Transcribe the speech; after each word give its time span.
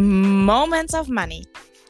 Moments 0.00 0.94
of 0.94 1.08
Money, 1.08 1.44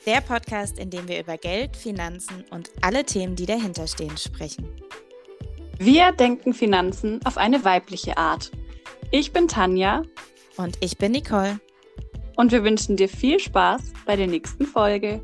der 0.07 0.23
Podcast, 0.23 0.79
in 0.79 0.89
dem 0.89 1.07
wir 1.09 1.21
über 1.21 1.37
Geld, 1.37 1.77
Finanzen 1.77 2.43
und 2.51 2.71
alle 2.81 3.05
Themen, 3.05 3.37
die 3.37 3.45
dahinter 3.45 3.87
stehen, 3.87 4.17
sprechen. 4.17 4.67
Wir 5.77 6.13
denken 6.13 6.55
Finanzen 6.55 7.21
auf 7.27 7.37
eine 7.37 7.67
weibliche 7.67 8.17
Art. 8.17 8.51
Ich 9.11 9.35
bin 9.35 9.47
Tanja. 9.47 10.05
Und 10.57 10.79
ich 10.81 10.97
bin 10.97 11.13
Nicole. 11.13 11.61
Und 12.35 12.51
wir 12.51 12.65
wünschen 12.65 12.97
dir 12.97 13.11
viel 13.11 13.39
Spaß 13.39 13.93
bei 14.07 14.17
der 14.17 14.27
nächsten 14.27 14.65
Folge. 14.65 15.23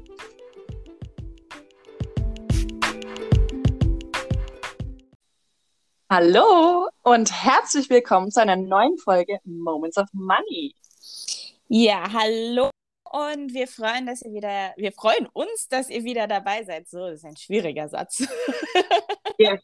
Hallo 6.10 6.90
und 7.02 7.32
herzlich 7.32 7.88
willkommen 7.88 8.30
zu 8.30 8.42
einer 8.42 8.56
neuen 8.56 8.98
Folge 8.98 9.38
Moments 9.44 9.96
of 9.96 10.08
Money. 10.12 10.74
Ja, 11.68 12.04
hallo 12.12 12.73
und 13.14 13.54
wir 13.54 13.68
freuen, 13.68 14.06
dass 14.06 14.22
ihr 14.22 14.32
wieder, 14.32 14.74
wir 14.76 14.90
freuen 14.90 15.28
uns, 15.32 15.68
dass 15.68 15.88
ihr 15.88 16.02
wieder 16.02 16.26
dabei 16.26 16.64
seid. 16.64 16.88
So, 16.88 17.06
das 17.06 17.18
ist 17.20 17.24
ein 17.24 17.36
schwieriger 17.36 17.88
Satz. 17.88 18.26
yeah. 19.40 19.56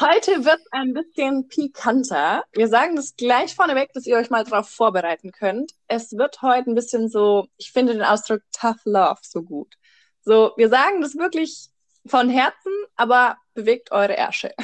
Heute 0.00 0.46
wird 0.46 0.60
es 0.60 0.72
ein 0.72 0.94
bisschen 0.94 1.46
pikanter. 1.46 2.44
Wir 2.52 2.68
sagen 2.68 2.96
das 2.96 3.14
gleich 3.14 3.54
vorneweg, 3.54 3.92
dass 3.92 4.06
ihr 4.06 4.16
euch 4.16 4.30
mal 4.30 4.44
darauf 4.44 4.70
vorbereiten 4.70 5.30
könnt. 5.30 5.72
Es 5.88 6.12
wird 6.12 6.40
heute 6.40 6.70
ein 6.70 6.74
bisschen 6.74 7.10
so, 7.10 7.48
ich 7.58 7.70
finde 7.70 7.92
den 7.92 8.02
Ausdruck 8.02 8.40
Tough 8.50 8.80
Love 8.84 9.20
so 9.20 9.42
gut. 9.42 9.74
So, 10.22 10.54
wir 10.56 10.70
sagen 10.70 11.02
das 11.02 11.16
wirklich 11.16 11.68
von 12.06 12.30
Herzen, 12.30 12.72
aber 12.94 13.36
bewegt 13.52 13.92
eure 13.92 14.16
Ärsche. 14.16 14.54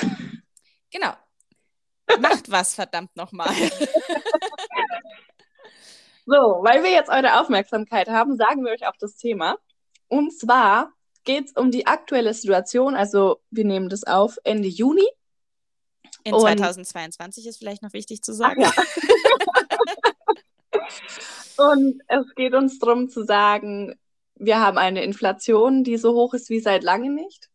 Genau. 0.90 1.12
Macht 2.18 2.50
was, 2.50 2.74
verdammt 2.74 3.14
nochmal. 3.14 3.54
So, 6.24 6.60
weil 6.62 6.82
wir 6.84 6.90
jetzt 6.90 7.10
eure 7.10 7.40
Aufmerksamkeit 7.40 8.08
haben, 8.08 8.36
sagen 8.36 8.64
wir 8.64 8.72
euch 8.72 8.86
auch 8.86 8.96
das 8.98 9.16
Thema. 9.16 9.56
Und 10.08 10.38
zwar 10.38 10.92
geht 11.24 11.46
es 11.46 11.52
um 11.52 11.70
die 11.70 11.86
aktuelle 11.86 12.34
Situation. 12.34 12.94
Also 12.94 13.40
wir 13.50 13.64
nehmen 13.64 13.88
das 13.88 14.04
auf 14.04 14.38
Ende 14.44 14.68
Juni. 14.68 15.06
In 16.24 16.38
2022 16.38 17.46
ist 17.46 17.58
vielleicht 17.58 17.82
noch 17.82 17.92
wichtig 17.92 18.22
zu 18.22 18.32
sagen. 18.32 18.62
Ja. 18.62 18.72
Und 21.56 22.00
es 22.08 22.34
geht 22.34 22.54
uns 22.54 22.78
darum 22.78 23.08
zu 23.08 23.24
sagen, 23.24 23.98
wir 24.36 24.60
haben 24.60 24.78
eine 24.78 25.02
Inflation, 25.04 25.84
die 25.84 25.96
so 25.96 26.14
hoch 26.14 26.34
ist 26.34 26.50
wie 26.50 26.60
seit 26.60 26.82
langem 26.82 27.14
nicht. 27.14 27.50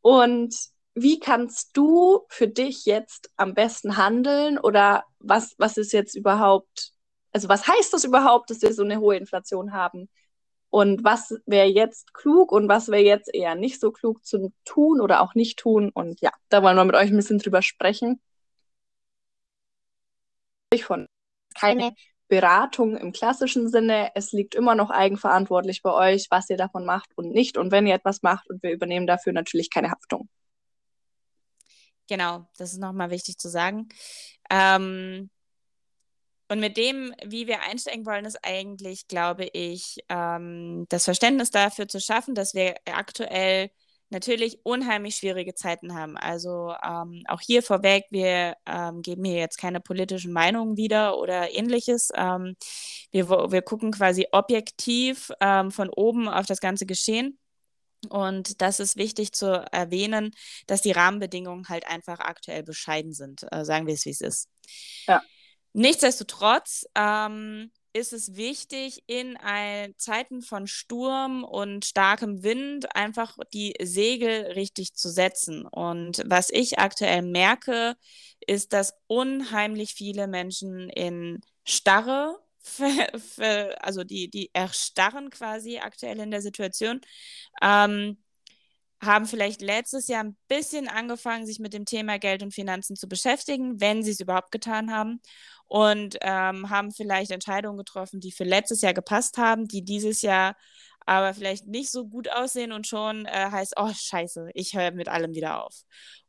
Und 0.00 0.54
wie 0.94 1.20
kannst 1.20 1.76
du 1.76 2.24
für 2.28 2.48
dich 2.48 2.84
jetzt 2.84 3.30
am 3.36 3.54
besten 3.54 3.96
handeln 3.96 4.58
oder 4.58 5.04
was, 5.18 5.54
was 5.58 5.76
ist 5.76 5.92
jetzt 5.92 6.16
überhaupt 6.16 6.92
also 7.32 7.48
was 7.48 7.66
heißt 7.66 7.92
das 7.92 8.04
überhaupt, 8.04 8.50
dass 8.50 8.62
wir 8.62 8.72
so 8.72 8.82
eine 8.82 8.98
hohe 9.00 9.16
Inflation 9.16 9.72
haben? 9.72 10.08
Und 10.70 11.02
was 11.02 11.34
wäre 11.46 11.66
jetzt 11.66 12.12
klug 12.12 12.52
und 12.52 12.68
was 12.68 12.88
wäre 12.88 13.02
jetzt 13.02 13.34
eher 13.34 13.54
nicht 13.54 13.80
so 13.80 13.90
klug 13.90 14.24
zu 14.24 14.52
tun 14.64 15.00
oder 15.00 15.22
auch 15.22 15.34
nicht 15.34 15.58
tun? 15.58 15.90
Und 15.90 16.20
ja, 16.20 16.30
da 16.50 16.62
wollen 16.62 16.76
wir 16.76 16.84
mit 16.84 16.94
euch 16.94 17.10
ein 17.10 17.16
bisschen 17.16 17.38
drüber 17.38 17.62
sprechen. 17.62 18.20
Ich 20.70 20.84
von 20.84 21.06
keine 21.58 21.94
Beratung 22.28 22.96
im 22.96 23.12
klassischen 23.12 23.70
Sinne. 23.70 24.10
Es 24.14 24.32
liegt 24.32 24.54
immer 24.54 24.74
noch 24.74 24.90
eigenverantwortlich 24.90 25.82
bei 25.82 25.92
euch, 25.92 26.26
was 26.30 26.50
ihr 26.50 26.58
davon 26.58 26.84
macht 26.84 27.16
und 27.16 27.30
nicht. 27.30 27.56
Und 27.56 27.70
wenn 27.72 27.86
ihr 27.86 27.94
etwas 27.94 28.22
macht 28.22 28.48
und 28.50 28.62
wir 28.62 28.70
übernehmen 28.70 29.06
dafür 29.06 29.32
natürlich 29.32 29.70
keine 29.70 29.90
Haftung. 29.90 30.28
Genau, 32.08 32.46
das 32.56 32.72
ist 32.72 32.78
nochmal 32.78 33.10
wichtig 33.10 33.38
zu 33.38 33.48
sagen. 33.48 33.88
Ähm, 34.50 35.30
und 36.48 36.60
mit 36.60 36.76
dem, 36.76 37.14
wie 37.24 37.46
wir 37.46 37.62
einsteigen 37.62 38.06
wollen, 38.06 38.24
ist 38.24 38.38
eigentlich, 38.42 39.06
glaube 39.06 39.46
ich, 39.52 39.98
ähm, 40.08 40.86
das 40.88 41.04
Verständnis 41.04 41.50
dafür 41.50 41.88
zu 41.88 42.00
schaffen, 42.00 42.34
dass 42.34 42.54
wir 42.54 42.76
aktuell 42.86 43.70
natürlich 44.10 44.58
unheimlich 44.64 45.16
schwierige 45.16 45.54
Zeiten 45.54 45.94
haben. 45.94 46.16
Also 46.16 46.74
ähm, 46.82 47.22
auch 47.28 47.40
hier 47.40 47.62
vorweg, 47.62 48.06
wir 48.10 48.56
ähm, 48.66 49.02
geben 49.02 49.24
hier 49.24 49.36
jetzt 49.38 49.58
keine 49.58 49.80
politischen 49.80 50.32
Meinungen 50.32 50.76
wieder 50.76 51.18
oder 51.18 51.54
ähnliches. 51.54 52.10
Ähm, 52.14 52.56
wir, 53.10 53.28
wir 53.28 53.62
gucken 53.62 53.92
quasi 53.92 54.26
objektiv 54.32 55.30
ähm, 55.40 55.70
von 55.70 55.90
oben 55.90 56.28
auf 56.28 56.46
das 56.46 56.60
ganze 56.60 56.86
Geschehen. 56.86 57.38
Und 58.08 58.62
das 58.62 58.80
ist 58.80 58.96
wichtig 58.96 59.32
zu 59.32 59.46
erwähnen, 59.72 60.30
dass 60.66 60.82
die 60.82 60.92
Rahmenbedingungen 60.92 61.68
halt 61.68 61.86
einfach 61.86 62.20
aktuell 62.20 62.62
bescheiden 62.62 63.12
sind. 63.12 63.44
Äh, 63.50 63.64
sagen 63.64 63.86
wir 63.86 63.94
es, 63.94 64.06
wie 64.06 64.10
es 64.10 64.20
ist. 64.20 64.48
Ja. 65.06 65.20
Nichtsdestotrotz 65.72 66.86
ähm, 66.94 67.70
ist 67.92 68.12
es 68.12 68.36
wichtig, 68.36 69.02
in 69.06 69.36
ein, 69.36 69.94
Zeiten 69.96 70.42
von 70.42 70.66
Sturm 70.66 71.44
und 71.44 71.84
starkem 71.84 72.42
Wind 72.42 72.94
einfach 72.94 73.36
die 73.52 73.74
Segel 73.82 74.52
richtig 74.52 74.94
zu 74.94 75.08
setzen. 75.10 75.66
Und 75.66 76.22
was 76.26 76.50
ich 76.50 76.78
aktuell 76.78 77.22
merke, 77.22 77.96
ist, 78.46 78.72
dass 78.72 78.94
unheimlich 79.06 79.94
viele 79.94 80.26
Menschen 80.26 80.88
in 80.90 81.40
Starre, 81.64 82.38
also 83.80 84.04
die, 84.04 84.30
die 84.30 84.50
erstarren 84.52 85.30
quasi 85.30 85.78
aktuell 85.78 86.20
in 86.20 86.30
der 86.30 86.42
Situation, 86.42 87.00
ähm, 87.62 88.18
haben 89.00 89.26
vielleicht 89.26 89.62
letztes 89.62 90.08
Jahr 90.08 90.24
ein 90.24 90.36
bisschen 90.48 90.88
angefangen, 90.88 91.46
sich 91.46 91.60
mit 91.60 91.72
dem 91.72 91.84
Thema 91.84 92.18
Geld 92.18 92.42
und 92.42 92.54
Finanzen 92.54 92.96
zu 92.96 93.08
beschäftigen, 93.08 93.80
wenn 93.80 94.02
sie 94.02 94.10
es 94.10 94.20
überhaupt 94.20 94.50
getan 94.50 94.92
haben 94.92 95.20
und 95.66 96.16
ähm, 96.22 96.70
haben 96.70 96.90
vielleicht 96.90 97.30
Entscheidungen 97.30 97.78
getroffen, 97.78 98.20
die 98.20 98.32
für 98.32 98.44
letztes 98.44 98.80
Jahr 98.80 98.94
gepasst 98.94 99.38
haben, 99.38 99.68
die 99.68 99.84
dieses 99.84 100.22
Jahr 100.22 100.56
aber 101.06 101.32
vielleicht 101.32 101.66
nicht 101.66 101.90
so 101.90 102.06
gut 102.06 102.30
aussehen 102.30 102.72
und 102.72 102.86
schon 102.86 103.24
äh, 103.24 103.50
heißt, 103.50 103.74
oh 103.76 103.90
scheiße, 103.94 104.50
ich 104.52 104.74
höre 104.74 104.90
mit 104.90 105.08
allem 105.08 105.34
wieder 105.34 105.64
auf. 105.64 105.74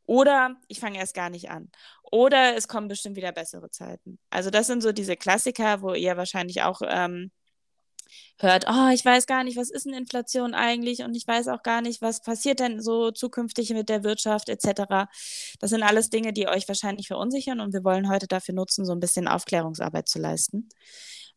Oder 0.06 0.56
ich 0.68 0.80
fange 0.80 0.98
erst 0.98 1.14
gar 1.14 1.28
nicht 1.28 1.50
an. 1.50 1.70
Oder 2.10 2.56
es 2.56 2.66
kommen 2.66 2.88
bestimmt 2.88 3.16
wieder 3.16 3.30
bessere 3.30 3.70
Zeiten. 3.70 4.18
Also 4.30 4.50
das 4.50 4.66
sind 4.66 4.82
so 4.82 4.92
diese 4.92 5.16
Klassiker, 5.16 5.82
wo 5.82 5.92
ihr 5.92 6.16
wahrscheinlich 6.16 6.62
auch 6.62 6.80
ähm, 6.84 7.30
hört, 8.38 8.66
oh, 8.68 8.88
ich 8.92 9.04
weiß 9.04 9.26
gar 9.26 9.44
nicht, 9.44 9.56
was 9.56 9.70
ist 9.70 9.86
eine 9.86 9.98
Inflation 9.98 10.54
eigentlich 10.54 11.02
und 11.02 11.14
ich 11.14 11.26
weiß 11.26 11.48
auch 11.48 11.62
gar 11.62 11.82
nicht, 11.82 12.02
was 12.02 12.22
passiert 12.22 12.60
denn 12.60 12.80
so 12.80 13.10
zukünftig 13.10 13.70
mit 13.70 13.88
der 13.88 14.04
Wirtschaft 14.04 14.48
etc. 14.48 15.08
Das 15.58 15.70
sind 15.70 15.82
alles 15.82 16.10
Dinge, 16.10 16.32
die 16.32 16.48
euch 16.48 16.68
wahrscheinlich 16.68 17.08
verunsichern 17.08 17.60
und 17.60 17.72
wir 17.72 17.84
wollen 17.84 18.08
heute 18.10 18.26
dafür 18.26 18.54
nutzen, 18.54 18.84
so 18.84 18.92
ein 18.92 19.00
bisschen 19.00 19.28
Aufklärungsarbeit 19.28 20.08
zu 20.08 20.18
leisten. 20.18 20.68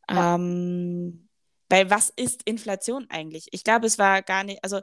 Ja. 0.09 0.35
Ähm, 0.35 1.29
weil 1.69 1.89
was 1.89 2.09
ist 2.09 2.43
Inflation 2.43 3.07
eigentlich? 3.09 3.47
Ich 3.51 3.63
glaube, 3.63 3.87
es 3.87 3.97
war 3.97 4.21
gar 4.21 4.43
nicht, 4.43 4.63
also 4.63 4.81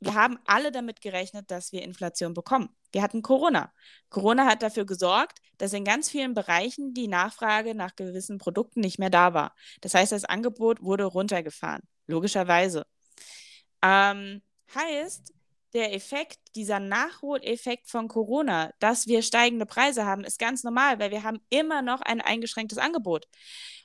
wir 0.00 0.14
haben 0.14 0.38
alle 0.46 0.72
damit 0.72 1.00
gerechnet, 1.00 1.50
dass 1.50 1.72
wir 1.72 1.82
Inflation 1.82 2.34
bekommen. 2.34 2.70
Wir 2.92 3.02
hatten 3.02 3.22
Corona. 3.22 3.72
Corona 4.08 4.46
hat 4.46 4.62
dafür 4.62 4.84
gesorgt, 4.84 5.38
dass 5.58 5.72
in 5.72 5.84
ganz 5.84 6.10
vielen 6.10 6.34
Bereichen 6.34 6.94
die 6.94 7.08
Nachfrage 7.08 7.74
nach 7.74 7.96
gewissen 7.96 8.38
Produkten 8.38 8.80
nicht 8.80 8.98
mehr 8.98 9.10
da 9.10 9.34
war. 9.34 9.54
Das 9.80 9.94
heißt, 9.94 10.12
das 10.12 10.24
Angebot 10.24 10.82
wurde 10.82 11.04
runtergefahren, 11.04 11.82
logischerweise. 12.06 12.86
Ähm, 13.82 14.42
heißt, 14.74 15.32
der 15.72 15.94
Effekt, 15.94 16.38
dieser 16.56 16.80
Nachholeffekt 16.80 17.88
von 17.88 18.08
Corona, 18.08 18.72
dass 18.80 19.06
wir 19.06 19.22
steigende 19.22 19.66
Preise 19.66 20.04
haben, 20.04 20.24
ist 20.24 20.38
ganz 20.38 20.64
normal, 20.64 20.98
weil 20.98 21.10
wir 21.10 21.22
haben 21.22 21.40
immer 21.48 21.82
noch 21.82 22.00
ein 22.00 22.20
eingeschränktes 22.20 22.78
Angebot. 22.78 23.28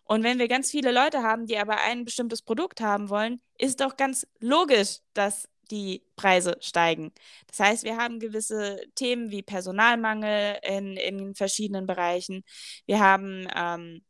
Und 0.04 0.24
wenn 0.24 0.40
wir 0.40 0.48
ganz 0.48 0.72
viele 0.72 0.92
Leute 0.92 1.24
haben, 1.24 1.48
die 1.48 1.58
aber 1.58 1.78
ein 1.78 2.06
bestimmtes 2.06 2.42
Produkt 2.42 2.82
haben 2.82 3.10
wollen, 3.10 3.42
ist 3.58 3.82
doch 3.82 3.98
ganz 3.98 4.28
logisch, 4.40 5.00
dass 5.14 5.48
die 5.72 6.04
Preise 6.16 6.58
steigen. 6.62 7.12
Das 7.48 7.60
heißt, 7.60 7.84
wir 7.84 7.98
haben 7.98 8.20
gewisse 8.20 8.82
Themen 8.96 9.32
wie 9.32 9.42
Personalmangel 9.44 10.58
in, 10.64 10.98
in 10.98 11.36
verschiedenen 11.36 11.86
Bereichen. 11.86 12.44
Wir 12.86 13.00
haben 13.00 13.48
ähm, 13.56 14.04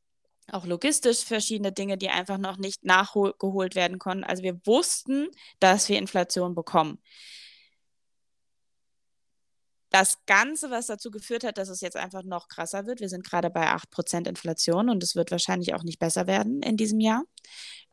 auch 0.52 0.66
logistisch 0.66 1.24
verschiedene 1.24 1.72
Dinge, 1.72 1.98
die 1.98 2.10
einfach 2.10 2.38
noch 2.38 2.58
nicht 2.58 2.84
nachgeholt 2.86 3.76
werden 3.76 4.00
konnten. 4.00 4.24
Also 4.24 4.44
wir 4.44 4.60
wussten, 4.66 5.28
dass 5.60 5.90
wir 5.90 5.98
Inflation 5.98 6.56
bekommen. 6.56 7.00
Das 9.96 10.26
Ganze, 10.26 10.72
was 10.72 10.88
dazu 10.88 11.10
geführt 11.10 11.46
hat, 11.46 11.58
dass 11.58 11.70
es 11.70 11.80
jetzt 11.80 11.96
einfach 11.96 12.22
noch 12.24 12.50
krasser 12.50 12.86
wird, 12.86 13.00
wir 13.00 13.08
sind 13.08 13.24
gerade 13.24 13.50
bei 13.50 13.70
8% 13.70 14.28
Inflation 14.28 14.90
und 14.90 15.02
es 15.02 15.16
wird 15.16 15.32
wahrscheinlich 15.32 15.74
auch 15.74 15.84
nicht 15.84 16.00
besser 16.00 16.28
werden 16.28 16.62
in 16.62 16.76
diesem 16.76 17.00
Jahr, 17.00 17.24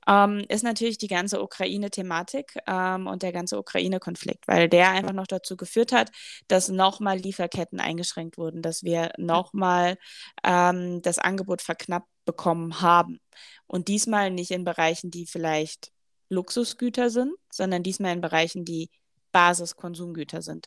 ähm, 0.08 0.44
ist 0.49 0.64
natürlich 0.64 0.99
die 0.99 1.06
ganze 1.06 1.40
Ukraine-Thematik 1.40 2.58
ähm, 2.66 3.06
und 3.06 3.22
der 3.22 3.31
ganze 3.31 3.56
Ukraine-Konflikt, 3.56 4.49
weil 4.49 4.69
der 4.69 4.90
einfach 4.90 5.12
noch 5.12 5.28
dazu 5.28 5.56
geführt 5.56 5.93
hat, 5.93 6.10
dass 6.49 6.69
nochmal 6.69 7.19
Lieferketten 7.19 7.78
eingeschränkt 7.78 8.37
wurden, 8.37 8.62
dass 8.62 8.82
wir 8.82 9.12
nochmal 9.16 9.96
ähm, 10.43 11.02
das 11.02 11.20
Angebot 11.20 11.62
verknappt 11.62 12.08
bekommen 12.25 12.81
haben. 12.81 13.20
Und 13.69 13.87
diesmal 13.87 14.32
nicht 14.32 14.50
in 14.50 14.64
Bereichen, 14.64 15.12
die 15.12 15.26
vielleicht 15.26 15.93
Luxusgüter 16.31 17.10
sind, 17.10 17.34
sondern 17.52 17.84
diesmal 17.84 18.12
in 18.12 18.20
Bereichen, 18.20 18.64
die 18.64 18.90
Basiskonsumgüter 19.31 20.43
sind. 20.43 20.66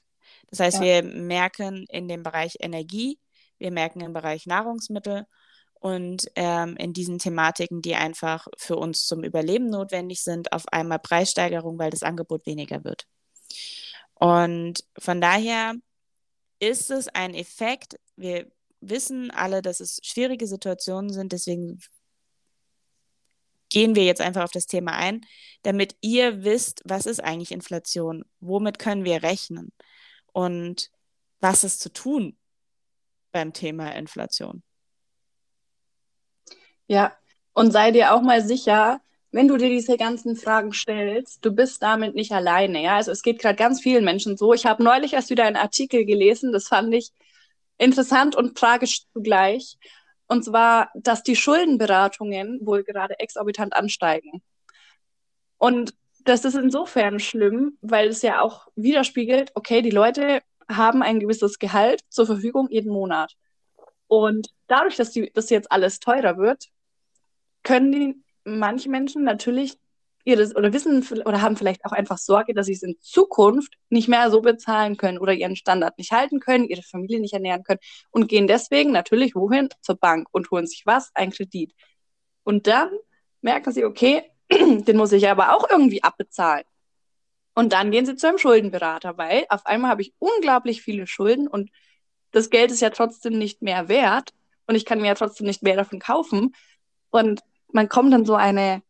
Das 0.49 0.59
heißt, 0.59 0.77
ja. 0.77 0.83
wir 0.83 1.03
merken 1.03 1.85
in 1.89 2.07
dem 2.07 2.23
Bereich 2.23 2.57
Energie, 2.59 3.19
wir 3.57 3.71
merken 3.71 4.01
im 4.01 4.13
Bereich 4.13 4.45
Nahrungsmittel 4.45 5.25
und 5.85 6.27
ähm, 6.35 6.75
in 6.77 6.93
diesen 6.93 7.19
Thematiken, 7.19 7.81
die 7.81 7.95
einfach 7.95 8.47
für 8.57 8.75
uns 8.75 9.05
zum 9.05 9.23
Überleben 9.23 9.69
notwendig 9.69 10.23
sind, 10.23 10.51
auf 10.51 10.63
einmal 10.71 10.99
Preissteigerung, 10.99 11.77
weil 11.77 11.91
das 11.91 12.03
Angebot 12.03 12.45
weniger 12.45 12.83
wird. 12.83 13.05
Und 14.15 14.83
von 14.97 15.21
daher 15.21 15.75
ist 16.59 16.89
es 16.89 17.07
ein 17.09 17.33
Effekt. 17.33 17.99
Wir 18.15 18.49
wissen 18.81 19.31
alle, 19.31 19.61
dass 19.61 19.79
es 19.79 19.99
schwierige 20.03 20.47
Situationen 20.47 21.11
sind, 21.11 21.33
deswegen 21.33 21.79
gehen 23.69 23.95
wir 23.95 24.05
jetzt 24.05 24.21
einfach 24.21 24.43
auf 24.43 24.51
das 24.51 24.67
Thema 24.67 24.93
ein, 24.93 25.25
damit 25.63 25.95
ihr 26.01 26.43
wisst, 26.43 26.81
was 26.85 27.05
ist 27.05 27.23
eigentlich 27.23 27.51
Inflation, 27.51 28.23
womit 28.39 28.79
können 28.79 29.03
wir 29.03 29.23
rechnen 29.23 29.71
und 30.35 30.91
was 31.39 31.63
ist 31.63 31.79
zu 31.79 31.93
tun 31.93 32.37
beim 33.31 33.53
Thema 33.53 33.95
Inflation. 33.95 34.63
Ja, 36.87 37.15
und 37.53 37.71
sei 37.71 37.91
dir 37.91 38.13
auch 38.13 38.21
mal 38.21 38.43
sicher, 38.43 38.99
wenn 39.31 39.47
du 39.47 39.55
dir 39.55 39.69
diese 39.69 39.95
ganzen 39.95 40.35
Fragen 40.35 40.73
stellst, 40.73 41.43
du 41.45 41.53
bist 41.53 41.81
damit 41.81 42.15
nicht 42.15 42.33
alleine. 42.33 42.83
Ja, 42.83 42.97
also 42.97 43.11
es 43.11 43.21
geht 43.21 43.39
gerade 43.39 43.55
ganz 43.55 43.81
vielen 43.81 44.03
Menschen 44.03 44.35
so. 44.35 44.53
Ich 44.53 44.65
habe 44.65 44.83
neulich 44.83 45.13
erst 45.13 45.29
wieder 45.29 45.45
einen 45.45 45.55
Artikel 45.55 46.05
gelesen, 46.05 46.51
das 46.51 46.67
fand 46.67 46.93
ich 46.93 47.13
interessant 47.77 48.35
und 48.35 48.57
tragisch 48.57 49.03
zugleich. 49.13 49.77
Und 50.27 50.43
zwar, 50.43 50.89
dass 50.95 51.23
die 51.23 51.37
Schuldenberatungen 51.37 52.59
wohl 52.65 52.83
gerade 52.83 53.19
exorbitant 53.19 53.73
ansteigen. 53.73 54.43
Und 55.57 55.93
das 56.25 56.43
ist 56.43 56.55
insofern 56.55 57.19
schlimm, 57.19 57.77
weil 57.81 58.09
es 58.09 58.21
ja 58.21 58.41
auch 58.41 58.67
widerspiegelt, 58.75 59.51
okay, 59.53 59.81
die 59.81 59.91
Leute 59.91 60.41
haben 60.69 61.03
ein 61.03 61.19
gewisses 61.19 61.59
Gehalt 61.59 62.01
zur 62.09 62.25
Verfügung 62.25 62.67
jeden 62.69 62.91
Monat. 62.91 63.33
Und 64.07 64.49
dadurch, 64.67 64.95
dass 64.95 65.13
das 65.33 65.49
jetzt 65.49 65.71
alles 65.71 65.99
teurer 65.99 66.37
wird, 66.37 66.65
können 67.63 67.91
die 67.91 68.23
manche 68.43 68.89
Menschen 68.89 69.23
natürlich 69.23 69.77
ihres 70.23 70.55
oder 70.55 70.73
wissen 70.73 71.05
oder 71.25 71.41
haben 71.41 71.55
vielleicht 71.55 71.85
auch 71.85 71.91
einfach 71.91 72.17
Sorge, 72.17 72.55
dass 72.55 72.65
sie 72.65 72.73
es 72.73 72.81
in 72.81 72.95
Zukunft 72.99 73.75
nicht 73.89 74.07
mehr 74.07 74.31
so 74.31 74.41
bezahlen 74.41 74.97
können 74.97 75.19
oder 75.19 75.33
ihren 75.33 75.55
Standard 75.55 75.97
nicht 75.99 76.11
halten 76.11 76.39
können, 76.39 76.65
ihre 76.65 76.81
Familie 76.81 77.19
nicht 77.19 77.33
ernähren 77.33 77.63
können 77.63 77.79
und 78.09 78.27
gehen 78.27 78.47
deswegen 78.47 78.91
natürlich 78.91 79.35
wohin? 79.35 79.69
Zur 79.81 79.95
Bank 79.95 80.27
und 80.31 80.49
holen 80.49 80.65
sich 80.65 80.83
was? 80.85 81.11
Ein 81.13 81.31
Kredit. 81.31 81.73
Und 82.43 82.65
dann 82.65 82.89
merken 83.41 83.71
sie, 83.71 83.85
okay, 83.85 84.23
den 84.51 84.97
muss 84.97 85.11
ich 85.11 85.27
aber 85.29 85.55
auch 85.55 85.69
irgendwie 85.69 86.03
abbezahlen. 86.03 86.65
Und 87.53 87.73
dann 87.73 87.91
gehen 87.91 88.05
sie 88.05 88.15
zu 88.15 88.27
einem 88.27 88.37
Schuldenberater, 88.37 89.17
weil 89.17 89.45
auf 89.49 89.65
einmal 89.65 89.91
habe 89.91 90.01
ich 90.01 90.13
unglaublich 90.19 90.81
viele 90.81 91.07
Schulden 91.07 91.47
und 91.47 91.71
das 92.31 92.49
Geld 92.49 92.71
ist 92.71 92.81
ja 92.81 92.89
trotzdem 92.89 93.37
nicht 93.37 93.61
mehr 93.61 93.87
wert 93.87 94.33
und 94.67 94.75
ich 94.75 94.85
kann 94.85 94.99
mir 94.99 95.07
ja 95.07 95.15
trotzdem 95.15 95.47
nicht 95.47 95.63
mehr 95.63 95.77
davon 95.77 95.99
kaufen. 95.99 96.53
Und 97.11 97.41
man 97.71 97.87
kommt 97.87 98.11
dann 98.11 98.25
so 98.25 98.35
eine 98.35 98.81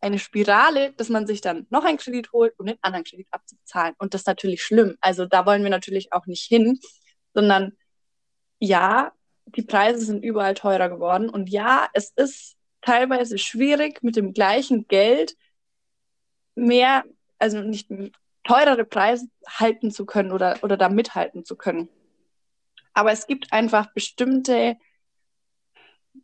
eine 0.00 0.18
Spirale, 0.18 0.92
dass 0.92 1.08
man 1.08 1.26
sich 1.26 1.40
dann 1.40 1.66
noch 1.70 1.84
einen 1.84 1.98
Kredit 1.98 2.32
holt, 2.32 2.54
um 2.58 2.66
den 2.66 2.78
anderen 2.82 3.04
Kredit 3.04 3.28
abzuzahlen. 3.30 3.94
Und 3.98 4.14
das 4.14 4.22
ist 4.22 4.26
natürlich 4.26 4.62
schlimm. 4.62 4.96
Also 5.00 5.26
da 5.26 5.46
wollen 5.46 5.62
wir 5.62 5.70
natürlich 5.70 6.12
auch 6.12 6.26
nicht 6.26 6.44
hin, 6.44 6.78
sondern 7.34 7.72
ja, 8.58 9.12
die 9.46 9.62
Preise 9.62 10.04
sind 10.04 10.24
überall 10.24 10.54
teurer 10.54 10.88
geworden. 10.88 11.28
Und 11.28 11.48
ja, 11.50 11.88
es 11.92 12.10
ist 12.16 12.55
teilweise 12.86 13.36
schwierig, 13.36 14.02
mit 14.02 14.16
dem 14.16 14.32
gleichen 14.32 14.86
Geld 14.86 15.36
mehr, 16.54 17.04
also 17.38 17.60
nicht 17.60 17.88
teurere 18.44 18.84
Preise 18.84 19.28
halten 19.46 19.90
zu 19.90 20.06
können 20.06 20.30
oder, 20.32 20.58
oder 20.62 20.76
da 20.76 20.88
mithalten 20.88 21.44
zu 21.44 21.56
können. 21.56 21.88
Aber 22.94 23.12
es 23.12 23.26
gibt 23.26 23.52
einfach 23.52 23.92
bestimmte, 23.92 24.76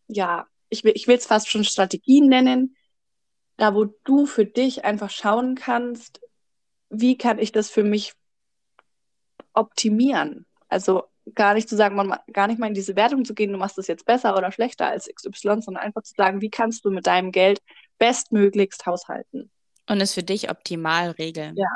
ja, 0.07 0.47
ich 0.69 0.85
will 0.85 1.17
es 1.17 1.27
fast 1.27 1.51
schon 1.51 1.65
Strategien 1.65 2.29
nennen, 2.29 2.77
da 3.57 3.75
wo 3.75 3.85
du 3.85 4.25
für 4.25 4.47
dich 4.47 4.85
einfach 4.85 5.11
schauen 5.11 5.57
kannst, 5.57 6.21
wie 6.89 7.19
kann 7.19 7.39
ich 7.39 7.53
das 7.53 7.71
für 7.71 7.85
mich 7.85 8.15
optimieren? 9.53 10.47
Also 10.69 11.05
gar 11.35 11.55
nicht 11.55 11.69
zu 11.69 11.77
sagen, 11.77 11.97
man, 11.97 12.19
gar 12.33 12.47
nicht 12.47 12.59
mal 12.59 12.67
in 12.67 12.75
diese 12.75 12.97
Wertung 12.97 13.25
zu 13.25 13.35
gehen, 13.35 13.53
du 13.53 13.59
machst 13.59 13.79
das 13.79 13.87
jetzt 13.87 14.05
besser 14.05 14.37
oder 14.37 14.53
schlechter 14.53 14.87
als 14.87 15.09
XY, 15.13 15.63
sondern 15.63 15.77
einfach 15.77 16.03
zu 16.03 16.15
sagen, 16.17 16.41
wie 16.41 16.51
kannst 16.51 16.85
du 16.85 16.91
mit 16.91 17.07
deinem 17.07 17.33
Geld 17.33 17.61
bestmöglichst 17.99 18.87
haushalten? 18.87 19.51
Und 19.89 20.01
es 20.01 20.15
für 20.15 20.23
dich 20.23 20.51
optimal 20.51 21.11
regeln. 21.11 21.57
Ja. 21.57 21.69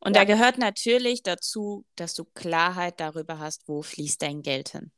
Und 0.00 0.14
ja. 0.14 0.22
da 0.22 0.24
gehört 0.24 0.58
natürlich 0.58 1.22
dazu, 1.22 1.84
dass 1.96 2.14
du 2.14 2.24
Klarheit 2.24 3.00
darüber 3.00 3.38
hast, 3.38 3.68
wo 3.68 3.82
fließt 3.82 4.22
dein 4.22 4.42
Geld 4.42 4.70
hin. 4.70 4.92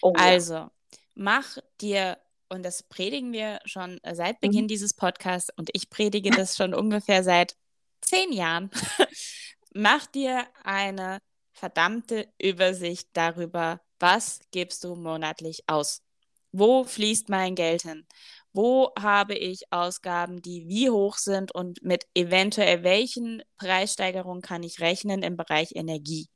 Oh, 0.00 0.14
also, 0.16 0.54
ja. 0.54 0.70
mach 1.14 1.58
dir 1.80 2.18
und 2.48 2.64
das 2.64 2.82
predigen 2.82 3.32
wir 3.32 3.60
schon 3.66 4.00
seit 4.10 4.40
Beginn 4.40 4.64
mhm. 4.64 4.68
dieses 4.68 4.94
Podcasts 4.94 5.50
und 5.56 5.68
ich 5.74 5.90
predige 5.90 6.30
das 6.30 6.56
schon 6.56 6.72
ungefähr 6.72 7.22
seit 7.22 7.54
zehn 8.00 8.32
Jahren. 8.32 8.70
Mach 9.74 10.06
dir 10.06 10.46
eine 10.64 11.18
verdammte 11.58 12.28
Übersicht 12.40 13.08
darüber, 13.12 13.80
was 13.98 14.40
gibst 14.50 14.84
du 14.84 14.94
monatlich 14.94 15.64
aus? 15.66 16.02
Wo 16.52 16.84
fließt 16.84 17.28
mein 17.28 17.54
Geld 17.54 17.82
hin? 17.82 18.06
Wo 18.52 18.92
habe 18.98 19.34
ich 19.34 19.70
Ausgaben, 19.70 20.40
die 20.40 20.66
wie 20.68 20.88
hoch 20.90 21.18
sind 21.18 21.54
und 21.54 21.82
mit 21.82 22.06
eventuell 22.14 22.82
welchen 22.82 23.42
Preissteigerungen 23.58 24.42
kann 24.42 24.62
ich 24.62 24.80
rechnen 24.80 25.22
im 25.22 25.36
Bereich 25.36 25.72
Energie? 25.74 26.28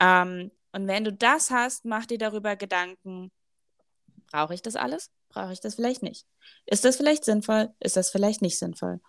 Ähm, 0.00 0.50
und 0.72 0.86
wenn 0.88 1.04
du 1.04 1.12
das 1.12 1.50
hast, 1.50 1.84
mach 1.84 2.06
dir 2.06 2.18
darüber 2.18 2.56
Gedanken, 2.56 3.30
brauche 4.30 4.54
ich 4.54 4.62
das 4.62 4.76
alles? 4.76 5.10
brauche 5.30 5.52
ich 5.52 5.60
das 5.60 5.76
vielleicht 5.76 6.02
nicht? 6.02 6.26
Ist 6.66 6.84
das 6.84 6.96
vielleicht 6.96 7.24
sinnvoll? 7.24 7.72
Ist 7.80 7.96
das 7.96 8.10
vielleicht 8.10 8.42
nicht 8.42 8.58
sinnvoll? 8.58 9.00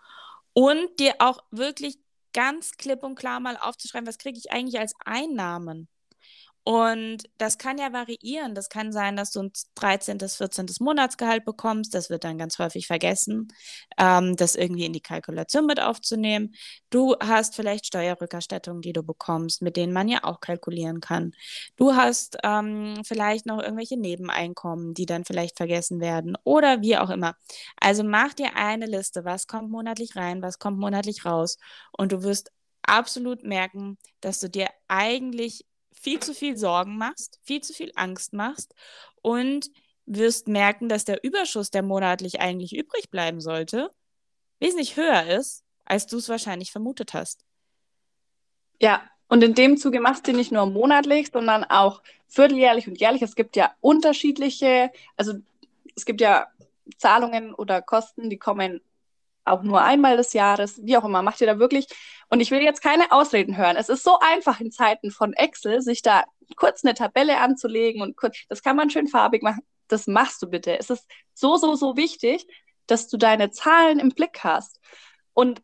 Und 0.54 1.00
dir 1.00 1.16
auch 1.20 1.40
wirklich 1.52 2.00
ganz 2.34 2.72
klipp 2.74 3.04
und 3.04 3.16
klar 3.16 3.40
mal 3.40 3.58
aufzuschreiben, 3.58 4.08
was 4.08 4.18
kriege 4.18 4.38
ich 4.38 4.52
eigentlich 4.52 4.80
als 4.80 4.94
Einnahmen? 5.06 5.88
Und 6.64 7.24
das 7.38 7.58
kann 7.58 7.80
ja 7.80 7.92
variieren. 7.92 8.54
Das 8.54 8.70
kann 8.70 8.92
sein, 8.92 9.16
dass 9.16 9.32
du 9.32 9.42
ein 9.42 9.52
13., 9.76 10.20
14. 10.20 10.68
Monatsgehalt 10.80 11.44
bekommst. 11.44 11.96
Das 11.96 12.10
wird 12.12 12.24
dann 12.24 12.38
ganz 12.38 12.60
häufig 12.60 12.86
vergessen, 12.86 13.48
ähm, 13.98 14.36
das 14.36 14.56
irgendwie 14.56 14.86
in 14.86 14.94
die 14.94 15.02
Kalkulation 15.02 15.66
mit 15.66 15.80
aufzunehmen. 15.80 16.54
Du 16.92 17.16
hast 17.20 17.56
vielleicht 17.56 17.88
Steuerrückerstattungen, 17.88 18.82
die 18.82 18.94
du 18.94 19.02
bekommst, 19.02 19.64
mit 19.64 19.76
denen 19.76 19.92
man 19.92 20.08
ja 20.08 20.24
auch 20.24 20.40
kalkulieren 20.40 21.02
kann. 21.02 21.34
Du 21.78 21.96
hast 21.96 22.38
ähm, 22.44 23.02
vielleicht 23.06 23.48
noch 23.48 23.60
irgendwelche 23.62 23.98
Nebeneinkommen, 23.98 24.94
die 24.94 25.08
dann 25.08 25.26
vielleicht 25.26 25.58
vergessen 25.58 26.00
werden 26.00 26.38
oder 26.44 26.82
wie 26.82 26.98
auch 26.98 27.10
immer. 27.10 27.36
Also 27.80 28.04
mach 28.04 28.34
dir 28.34 28.56
eine 28.56 28.86
Liste, 28.86 29.26
was 29.26 29.48
kommt 29.48 29.72
monatlich 29.72 30.16
rein, 30.16 30.44
was 30.44 30.60
kommt 30.60 30.78
monatlich 30.78 31.26
raus. 31.26 31.58
Und 31.92 32.12
du 32.12 32.22
wirst 32.24 32.52
absolut 32.84 33.44
merken, 33.44 33.98
dass 34.22 34.40
du 34.40 34.50
dir 34.50 34.68
eigentlich 34.88 35.66
viel 35.92 36.20
zu 36.20 36.34
viel 36.34 36.58
Sorgen 36.58 36.98
machst, 36.98 37.40
viel 37.44 37.62
zu 37.62 37.74
viel 37.74 37.92
Angst 37.96 38.34
machst 38.34 38.74
und 39.22 39.70
wirst 40.06 40.48
merken, 40.48 40.90
dass 40.90 41.06
der 41.06 41.24
Überschuss, 41.24 41.72
der 41.72 41.84
monatlich 41.84 42.42
eigentlich 42.42 42.76
übrig 42.76 43.10
bleiben 43.10 43.40
sollte, 43.40 43.92
wesentlich 44.60 44.98
höher 44.98 45.26
ist, 45.28 45.64
als 45.86 46.08
du 46.08 46.18
es 46.18 46.30
wahrscheinlich 46.30 46.72
vermutet 46.72 47.14
hast. 47.14 47.46
Ja, 48.80 49.02
und 49.28 49.44
in 49.44 49.54
dem 49.54 49.78
Zuge 49.78 50.02
machst 50.02 50.28
du 50.28 50.34
nicht 50.34 50.52
nur 50.52 50.66
monatlich, 50.66 51.30
sondern 51.32 51.64
auch 51.64 52.02
vierteljährlich 52.28 52.88
und 52.88 53.00
jährlich. 53.00 53.22
Es 53.22 53.36
gibt 53.36 53.56
ja 53.56 53.74
unterschiedliche, 53.80 54.92
also 55.16 55.34
es 55.96 56.06
gibt 56.06 56.22
ja 56.22 56.48
Zahlungen 56.98 57.54
oder 57.54 57.82
Kosten, 57.82 58.30
die 58.30 58.38
kommen 58.38 58.82
auch 59.46 59.64
nur 59.64 59.82
einmal 59.82 60.18
des 60.18 60.34
Jahres, 60.34 60.80
wie 60.84 60.98
auch 60.98 61.06
immer, 61.06 61.22
macht 61.22 61.42
ihr 61.42 61.48
da 61.48 61.60
wirklich. 61.60 61.88
Und 62.30 62.40
ich 62.40 62.52
will 62.52 62.62
jetzt 62.62 62.82
keine 62.82 63.12
Ausreden 63.12 63.58
hören. 63.58 63.76
Es 63.76 63.90
ist 63.90 64.04
so 64.04 64.20
einfach 64.20 64.60
in 64.60 64.72
Zeiten 64.72 65.12
von 65.12 65.34
Excel, 65.34 65.82
sich 65.82 66.02
da 66.02 66.24
kurz 66.56 66.84
eine 66.84 66.94
Tabelle 66.94 67.40
anzulegen 67.40 68.02
und 68.02 68.16
kurz, 68.18 68.38
das 68.50 68.62
kann 68.62 68.76
man 68.76 68.90
schön 68.90 69.08
farbig 69.08 69.44
machen. 69.44 69.62
Das 69.88 70.08
machst 70.08 70.42
du 70.42 70.48
bitte. 70.48 70.78
Es 70.78 70.90
ist 70.90 71.06
so, 71.34 71.58
so, 71.58 71.76
so 71.76 71.98
wichtig, 71.98 72.48
dass 72.88 73.08
du 73.08 73.18
deine 73.18 73.52
Zahlen 73.52 74.00
im 74.00 74.10
Blick 74.10 74.40
hast. 74.44 74.80
Und 75.34 75.62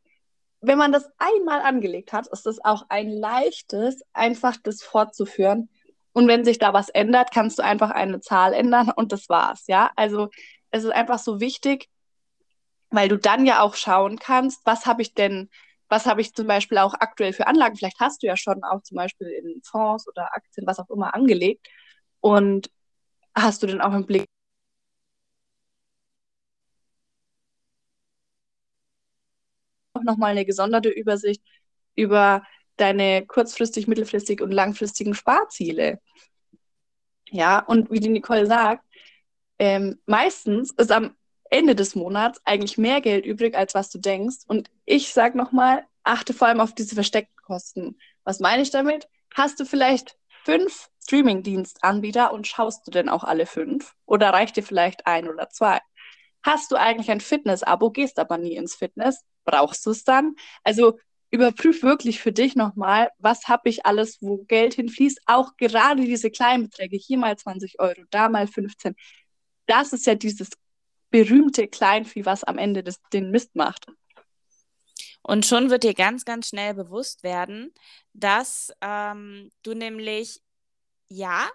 wenn 0.62 0.78
man 0.78 0.92
das 0.92 1.10
einmal 1.18 1.62
angelegt 1.62 2.14
hat, 2.14 2.28
ist 2.28 2.48
es 2.48 2.64
auch 2.64 2.86
ein 2.90 3.10
leichtes, 3.10 4.02
einfach 4.14 4.58
das 4.62 4.82
fortzuführen. 4.82 5.70
Und 6.14 6.28
wenn 6.28 6.44
sich 6.44 6.58
da 6.58 6.74
was 6.74 6.90
ändert, 6.90 7.32
kannst 7.32 7.60
du 7.60 7.64
einfach 7.64 7.92
eine 7.92 8.20
Zahl 8.20 8.54
ändern 8.54 8.92
und 8.96 9.12
das 9.12 9.30
war's, 9.30 9.68
ja? 9.68 9.92
Also 9.96 10.30
es 10.72 10.84
ist 10.84 10.92
einfach 10.92 11.20
so 11.20 11.40
wichtig, 11.40 11.90
weil 12.90 13.10
du 13.10 13.18
dann 13.18 13.46
ja 13.46 13.62
auch 13.62 13.76
schauen 13.76 14.18
kannst, 14.20 14.62
was 14.66 14.86
habe 14.86 15.02
ich 15.02 15.14
denn, 15.14 15.50
was 15.90 16.06
habe 16.06 16.22
ich 16.22 16.34
zum 16.34 16.48
Beispiel 16.48 16.78
auch 16.80 16.94
aktuell 16.94 17.34
für 17.34 17.48
Anlagen? 17.48 17.76
Vielleicht 17.76 18.00
hast 18.00 18.24
du 18.24 18.28
ja 18.28 18.38
schon 18.38 18.64
auch 18.64 18.82
zum 18.84 18.96
Beispiel 18.98 19.28
in 19.28 19.62
Fonds 19.64 20.08
oder 20.08 20.36
Aktien, 20.36 20.68
was 20.68 20.80
auch 20.80 20.90
immer, 20.90 21.14
angelegt. 21.16 21.68
Und 22.22 22.70
hast 23.36 23.64
du 23.64 23.68
denn 23.68 23.82
auch 23.82 23.94
im 23.94 24.06
Blick, 24.06 24.26
nochmal 30.04 30.32
eine 30.32 30.46
gesonderte 30.46 30.90
Übersicht 30.90 31.42
über 31.96 32.44
deine 32.78 33.26
kurzfristig, 33.26 33.88
mittelfristig 33.88 34.42
und 34.42 34.52
langfristigen 34.52 35.14
Sparziele. 35.16 36.00
Ja, 37.30 37.60
und 37.60 37.92
wie 37.92 38.00
die 38.00 38.10
Nicole 38.10 38.46
sagt, 38.46 38.86
ähm, 39.60 40.00
meistens 40.06 40.72
ist 40.74 40.92
am 40.92 41.16
Ende 41.50 41.76
des 41.76 41.96
Monats 41.96 42.42
eigentlich 42.46 42.78
mehr 42.78 43.02
Geld 43.02 43.26
übrig, 43.26 43.56
als 43.56 43.74
was 43.74 43.90
du 43.90 44.00
denkst. 44.00 44.38
Und 44.48 44.70
ich 44.86 45.14
sag 45.14 45.36
nochmal, 45.36 45.86
achte 46.04 46.34
vor 46.34 46.48
allem 46.48 46.60
auf 46.60 46.74
diese 46.74 46.96
versteckten 46.96 47.36
Kosten. 47.44 47.98
Was 48.24 48.40
meine 48.40 48.62
ich 48.62 48.72
damit? 48.72 49.08
Hast 49.36 49.60
du 49.60 49.66
vielleicht 49.66 50.18
fünf 50.46 50.90
Streaming-Dienstanbieter 51.04 52.34
und 52.34 52.48
schaust 52.48 52.86
du 52.88 52.92
denn 52.92 53.10
auch 53.10 53.24
alle 53.24 53.46
fünf? 53.46 53.96
Oder 54.06 54.30
reicht 54.30 54.58
dir 54.58 54.64
vielleicht 54.64 55.08
ein 55.08 55.28
oder 55.28 55.50
zwei? 55.50 55.80
Hast 56.44 56.72
du 56.72 56.76
eigentlich 56.76 57.12
ein 57.12 57.22
Fitness-Abo, 57.22 57.92
gehst 57.92 58.20
aber 58.20 58.38
nie 58.38 58.56
ins 58.56 58.76
Fitness? 58.76 59.24
Brauchst 59.46 59.86
du 59.86 59.92
es 59.92 60.04
dann? 60.04 60.36
Also 60.64 60.98
überprüf 61.30 61.84
wirklich 61.84 62.22
für 62.22 62.32
dich 62.32 62.56
nochmal, 62.56 63.10
was 63.20 63.48
habe 63.48 63.70
ich 63.70 63.86
alles, 63.86 64.18
wo 64.22 64.38
Geld 64.46 64.74
hinfließt. 64.76 65.22
Auch 65.26 65.58
gerade 65.58 66.04
diese 66.04 66.32
kleinen 66.32 66.64
Beträge, 66.64 66.98
hier 66.98 67.18
mal 67.18 67.38
20 67.38 67.80
Euro, 67.80 68.02
da 68.10 68.30
mal 68.30 68.48
15. 68.48 68.96
Das 69.66 69.94
ist 69.94 70.06
ja 70.06 70.16
dieses 70.16 70.50
berühmte 71.10 71.68
Kleinvieh, 71.68 72.26
was 72.26 72.44
am 72.44 72.58
Ende 72.58 72.84
des, 72.84 73.02
den 73.14 73.32
Mist 73.32 73.56
macht. 73.56 73.88
Und 75.22 75.46
schon 75.46 75.70
wird 75.70 75.84
dir 75.84 75.94
ganz, 75.94 76.24
ganz 76.24 76.48
schnell 76.50 76.74
bewusst 76.74 77.24
werden, 77.24 77.74
dass 78.14 78.72
ähm, 78.82 79.52
du 79.64 79.74
nämlich, 79.74 80.42
ja, 81.10 81.50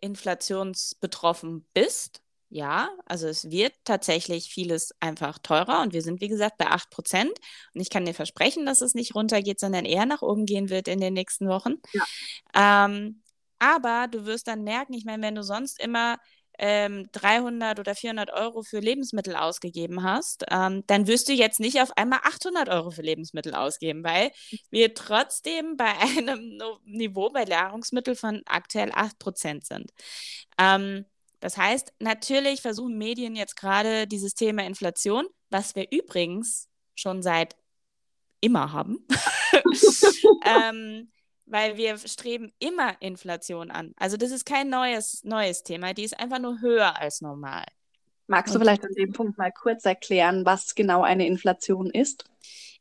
inflationsbetroffen 0.00 1.66
bist. 1.72 2.20
Ja, 2.50 2.90
also 3.06 3.26
es 3.26 3.50
wird 3.50 3.72
tatsächlich 3.84 4.50
vieles 4.50 4.94
einfach 5.00 5.38
teurer 5.38 5.80
und 5.80 5.92
wir 5.92 6.02
sind, 6.02 6.20
wie 6.20 6.28
gesagt, 6.28 6.58
bei 6.58 6.66
8 6.66 6.90
Prozent. 6.90 7.32
Und 7.74 7.80
ich 7.80 7.90
kann 7.90 8.04
dir 8.04 8.14
versprechen, 8.14 8.66
dass 8.66 8.82
es 8.82 8.94
nicht 8.94 9.14
runtergeht, 9.14 9.58
sondern 9.58 9.86
eher 9.86 10.06
nach 10.06 10.22
oben 10.22 10.44
gehen 10.44 10.68
wird 10.68 10.86
in 10.86 11.00
den 11.00 11.14
nächsten 11.14 11.48
Wochen. 11.48 11.76
Ja. 11.92 12.84
Ähm, 12.86 13.22
aber 13.58 14.06
du 14.08 14.26
wirst 14.26 14.46
dann 14.46 14.62
merken, 14.62 14.92
ich 14.92 15.06
meine, 15.06 15.22
wenn 15.22 15.34
du 15.34 15.42
sonst 15.42 15.80
immer 15.82 16.18
ähm, 16.58 17.08
300 17.12 17.80
oder 17.80 17.94
400 17.94 18.32
Euro 18.32 18.62
für 18.62 18.78
Lebensmittel 18.78 19.36
ausgegeben 19.36 20.02
hast, 20.02 20.44
ähm, 20.50 20.84
dann 20.86 21.06
wirst 21.06 21.28
du 21.28 21.32
jetzt 21.32 21.60
nicht 21.60 21.80
auf 21.80 21.96
einmal 21.96 22.20
800 22.22 22.68
Euro 22.68 22.90
für 22.90 23.02
Lebensmittel 23.02 23.54
ausgeben, 23.54 24.04
weil 24.04 24.30
wir 24.70 24.94
trotzdem 24.94 25.76
bei 25.76 25.92
einem 26.18 26.60
Niveau 26.84 27.30
bei 27.30 27.44
Nahrungsmitteln 27.44 28.16
von 28.16 28.42
aktuell 28.46 28.90
8% 28.92 29.64
sind. 29.64 29.92
Ähm, 30.58 31.04
das 31.40 31.56
heißt, 31.56 31.92
natürlich 31.98 32.62
versuchen 32.62 32.96
Medien 32.96 33.36
jetzt 33.36 33.56
gerade 33.56 34.06
dieses 34.06 34.34
Thema 34.34 34.64
Inflation, 34.64 35.26
was 35.50 35.74
wir 35.74 35.86
übrigens 35.90 36.68
schon 36.94 37.22
seit 37.22 37.56
immer 38.40 38.72
haben, 38.72 39.06
ähm, 40.44 41.10
weil 41.46 41.76
wir 41.76 41.98
streben 41.98 42.52
immer 42.58 43.00
Inflation 43.00 43.70
an. 43.70 43.92
Also 43.96 44.16
das 44.16 44.30
ist 44.30 44.46
kein 44.46 44.68
neues, 44.68 45.22
neues 45.24 45.62
Thema, 45.62 45.94
die 45.94 46.04
ist 46.04 46.18
einfach 46.18 46.38
nur 46.38 46.60
höher 46.60 46.98
als 47.00 47.20
normal. 47.20 47.64
Magst 48.26 48.54
du 48.54 48.58
vielleicht 48.58 48.84
an 48.84 48.94
dem 48.94 49.12
Punkt 49.12 49.36
mal 49.36 49.52
kurz 49.52 49.84
erklären, 49.84 50.46
was 50.46 50.74
genau 50.74 51.02
eine 51.02 51.26
Inflation 51.26 51.90
ist? 51.90 52.24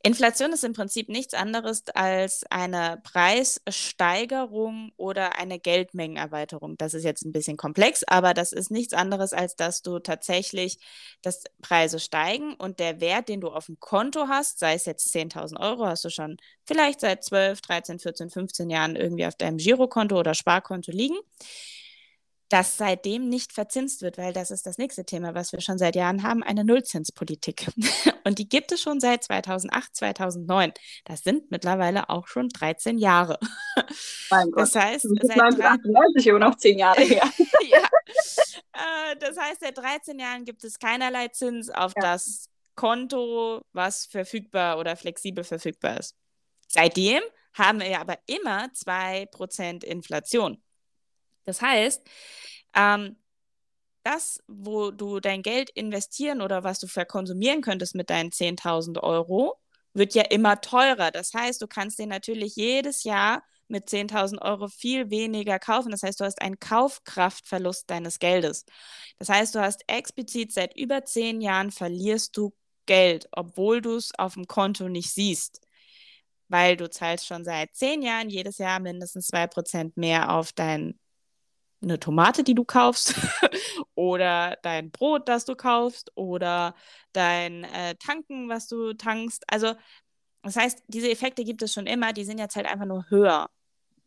Inflation 0.05 0.51
ist 0.51 0.65
im 0.65 0.73
Prinzip 0.73 1.07
nichts 1.07 1.33
anderes 1.33 1.83
als 1.93 2.43
eine 2.49 2.99
Preissteigerung 3.03 4.91
oder 4.97 5.39
eine 5.39 5.59
Geldmengenerweiterung. 5.59 6.75
Das 6.77 6.93
ist 6.93 7.05
jetzt 7.05 7.23
ein 7.23 7.31
bisschen 7.31 7.55
komplex, 7.55 8.03
aber 8.03 8.33
das 8.33 8.51
ist 8.51 8.69
nichts 8.69 8.93
anderes, 8.93 9.31
als 9.31 9.55
dass 9.55 9.81
du 9.81 9.99
tatsächlich, 9.99 10.77
dass 11.21 11.45
Preise 11.61 12.01
steigen 12.01 12.53
und 12.55 12.79
der 12.79 12.99
Wert, 12.99 13.29
den 13.29 13.39
du 13.39 13.47
auf 13.47 13.67
dem 13.67 13.79
Konto 13.79 14.27
hast, 14.27 14.59
sei 14.59 14.73
es 14.73 14.85
jetzt 14.85 15.15
10.000 15.15 15.57
Euro, 15.61 15.85
hast 15.85 16.03
du 16.03 16.09
schon 16.09 16.35
vielleicht 16.65 16.99
seit 16.99 17.23
12, 17.23 17.61
13, 17.61 17.99
14, 17.99 18.29
15 18.29 18.69
Jahren 18.69 18.97
irgendwie 18.97 19.25
auf 19.25 19.35
deinem 19.35 19.55
Girokonto 19.55 20.19
oder 20.19 20.33
Sparkonto 20.33 20.91
liegen 20.91 21.15
das 22.53 22.77
seitdem 22.77 23.29
nicht 23.29 23.51
verzinst 23.51 24.03
wird, 24.03 24.19
weil 24.19 24.31
das 24.31 24.51
ist 24.51 24.67
das 24.67 24.77
nächste 24.77 25.05
Thema, 25.05 25.33
was 25.33 25.53
wir 25.53 25.59
schon 25.59 25.79
seit 25.79 25.95
Jahren 25.95 26.21
haben, 26.21 26.43
eine 26.43 26.63
Nullzinspolitik. 26.63 27.65
Und 28.25 28.37
die 28.37 28.47
gibt 28.47 28.71
es 28.71 28.79
schon 28.79 28.99
seit 28.99 29.23
2008, 29.23 29.95
2009. 29.95 30.71
Das 31.03 31.23
sind 31.23 31.49
mittlerweile 31.49 32.09
auch 32.09 32.27
schon 32.27 32.49
13 32.49 32.99
Jahre. 32.99 33.39
Mein 34.29 34.51
Gott. 34.51 34.61
Das 34.61 34.75
heißt, 34.75 35.07
seit 35.23 35.39
98 35.39 36.27
immer 36.27 36.37
noch 36.37 36.55
10 36.55 36.77
Jahre 36.77 37.01
her. 37.01 37.27
ja. 37.71 37.89
Äh, 38.73 39.15
das 39.17 39.35
heißt, 39.35 39.61
seit 39.61 39.75
13 39.79 40.19
Jahren 40.19 40.45
gibt 40.45 40.63
es 40.63 40.77
keinerlei 40.77 41.29
Zins 41.29 41.71
auf 41.71 41.93
ja. 41.95 42.03
das 42.03 42.49
Konto, 42.75 43.61
was 43.71 44.05
verfügbar 44.05 44.77
oder 44.77 44.95
flexibel 44.95 45.43
verfügbar 45.43 45.99
ist. 45.99 46.15
Seitdem 46.67 47.23
haben 47.55 47.79
wir 47.79 47.99
aber 47.99 48.19
immer 48.27 48.65
2% 48.65 49.83
Inflation. 49.83 50.61
Das 51.45 51.61
heißt, 51.61 52.01
ähm, 52.75 53.17
das, 54.03 54.43
wo 54.47 54.91
du 54.91 55.19
dein 55.19 55.41
Geld 55.41 55.69
investieren 55.71 56.41
oder 56.41 56.63
was 56.63 56.79
du 56.79 56.87
verkonsumieren 56.87 57.61
könntest 57.61 57.95
mit 57.95 58.09
deinen 58.09 58.31
10.000 58.31 59.01
Euro, 59.01 59.59
wird 59.93 60.13
ja 60.15 60.23
immer 60.23 60.59
teurer. 60.61 61.11
Das 61.11 61.33
heißt, 61.33 61.61
du 61.61 61.67
kannst 61.67 61.99
dir 61.99 62.07
natürlich 62.07 62.55
jedes 62.55 63.03
Jahr 63.03 63.43
mit 63.67 63.87
10.000 63.89 64.41
Euro 64.41 64.67
viel 64.67 65.09
weniger 65.09 65.59
kaufen. 65.59 65.91
Das 65.91 66.03
heißt, 66.03 66.19
du 66.19 66.25
hast 66.25 66.41
einen 66.41 66.59
Kaufkraftverlust 66.59 67.89
deines 67.89 68.19
Geldes. 68.19 68.65
Das 69.19 69.29
heißt, 69.29 69.55
du 69.55 69.61
hast 69.61 69.83
explizit 69.87 70.51
seit 70.51 70.77
über 70.77 71.05
zehn 71.05 71.41
Jahren 71.41 71.71
verlierst 71.71 72.35
du 72.37 72.53
Geld, 72.85 73.27
obwohl 73.31 73.81
du 73.81 73.95
es 73.95 74.11
auf 74.17 74.33
dem 74.33 74.47
Konto 74.47 74.89
nicht 74.89 75.13
siehst. 75.13 75.61
Weil 76.49 76.75
du 76.75 76.89
zahlst 76.89 77.25
schon 77.25 77.45
seit 77.45 77.73
zehn 77.75 78.01
Jahren 78.01 78.29
jedes 78.29 78.57
Jahr 78.57 78.79
mindestens 78.79 79.27
2% 79.29 79.93
mehr 79.95 80.31
auf 80.31 80.51
dein 80.51 80.99
eine 81.83 81.99
Tomate, 81.99 82.43
die 82.43 82.55
du 82.55 82.63
kaufst, 82.63 83.15
oder 83.95 84.57
dein 84.63 84.91
Brot, 84.91 85.27
das 85.27 85.45
du 85.45 85.55
kaufst, 85.55 86.11
oder 86.15 86.75
dein 87.13 87.63
äh, 87.65 87.95
Tanken, 87.95 88.49
was 88.49 88.67
du 88.67 88.93
tankst. 88.93 89.43
Also, 89.47 89.75
das 90.41 90.55
heißt, 90.55 90.83
diese 90.87 91.09
Effekte 91.09 91.43
gibt 91.43 91.61
es 91.61 91.73
schon 91.73 91.87
immer, 91.87 92.13
die 92.13 92.25
sind 92.25 92.39
jetzt 92.39 92.55
halt 92.55 92.65
einfach 92.65 92.85
nur 92.85 93.09
höher. 93.09 93.49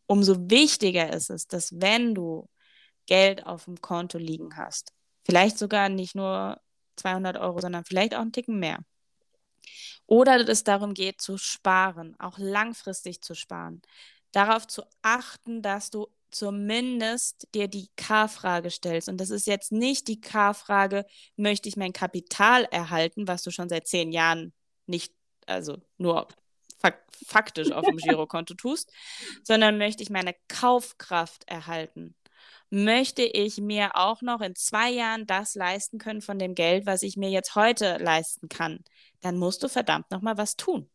Umso 0.06 0.50
wichtiger 0.50 1.12
ist 1.12 1.30
es, 1.30 1.46
dass 1.46 1.80
wenn 1.80 2.14
du 2.14 2.48
Geld 3.06 3.46
auf 3.46 3.64
dem 3.64 3.80
Konto 3.80 4.18
liegen 4.18 4.56
hast, 4.56 4.92
vielleicht 5.24 5.58
sogar 5.58 5.88
nicht 5.88 6.14
nur 6.14 6.60
200 6.96 7.36
Euro, 7.38 7.60
sondern 7.60 7.84
vielleicht 7.84 8.14
auch 8.14 8.20
einen 8.20 8.32
Ticken 8.32 8.58
mehr. 8.58 8.80
Oder 10.06 10.48
es 10.48 10.64
darum 10.64 10.94
geht, 10.94 11.20
zu 11.20 11.36
sparen, 11.36 12.14
auch 12.18 12.38
langfristig 12.38 13.22
zu 13.22 13.34
sparen. 13.34 13.82
Darauf 14.32 14.66
zu 14.66 14.82
achten, 15.02 15.62
dass 15.62 15.90
du 15.90 16.08
zumindest 16.30 17.48
dir 17.54 17.68
die 17.68 17.88
K-Frage 17.96 18.70
stellst. 18.70 19.08
Und 19.08 19.18
das 19.18 19.30
ist 19.30 19.46
jetzt 19.46 19.72
nicht 19.72 20.08
die 20.08 20.20
K-Frage, 20.20 21.06
möchte 21.36 21.68
ich 21.68 21.76
mein 21.76 21.92
Kapital 21.92 22.64
erhalten, 22.64 23.28
was 23.28 23.42
du 23.42 23.50
schon 23.50 23.68
seit 23.68 23.86
zehn 23.86 24.12
Jahren 24.12 24.52
nicht, 24.86 25.14
also 25.46 25.78
nur 25.98 26.28
fak 26.78 27.04
faktisch 27.26 27.72
auf 27.72 27.84
dem 27.84 27.96
Girokonto 27.96 28.54
tust, 28.54 28.92
sondern 29.42 29.78
möchte 29.78 30.02
ich 30.02 30.10
meine 30.10 30.34
Kaufkraft 30.48 31.44
erhalten. 31.48 32.14
Möchte 32.68 33.22
ich 33.22 33.58
mir 33.58 33.96
auch 33.96 34.22
noch 34.22 34.40
in 34.40 34.54
zwei 34.54 34.90
Jahren 34.90 35.26
das 35.26 35.54
leisten 35.54 35.98
können 35.98 36.20
von 36.20 36.38
dem 36.38 36.54
Geld, 36.54 36.84
was 36.86 37.02
ich 37.02 37.16
mir 37.16 37.30
jetzt 37.30 37.54
heute 37.54 37.96
leisten 37.98 38.48
kann, 38.48 38.84
dann 39.20 39.38
musst 39.38 39.62
du 39.62 39.68
verdammt 39.68 40.10
nochmal 40.10 40.36
was 40.36 40.56
tun. 40.56 40.90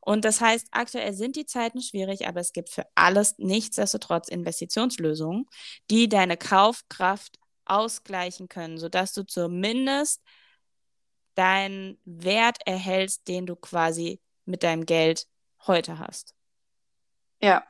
Und 0.00 0.24
das 0.24 0.40
heißt, 0.40 0.68
aktuell 0.70 1.12
sind 1.12 1.36
die 1.36 1.46
Zeiten 1.46 1.80
schwierig, 1.80 2.26
aber 2.26 2.40
es 2.40 2.52
gibt 2.52 2.70
für 2.70 2.86
alles 2.94 3.38
nichtsdestotrotz 3.38 4.28
Investitionslösungen, 4.28 5.46
die 5.90 6.08
deine 6.08 6.36
Kaufkraft 6.36 7.38
ausgleichen 7.64 8.48
können, 8.48 8.78
sodass 8.78 9.12
du 9.12 9.24
zumindest 9.24 10.22
deinen 11.34 11.98
Wert 12.04 12.58
erhältst, 12.66 13.28
den 13.28 13.46
du 13.46 13.54
quasi 13.54 14.20
mit 14.44 14.62
deinem 14.62 14.86
Geld 14.86 15.26
heute 15.66 15.98
hast. 15.98 16.34
Ja, 17.40 17.64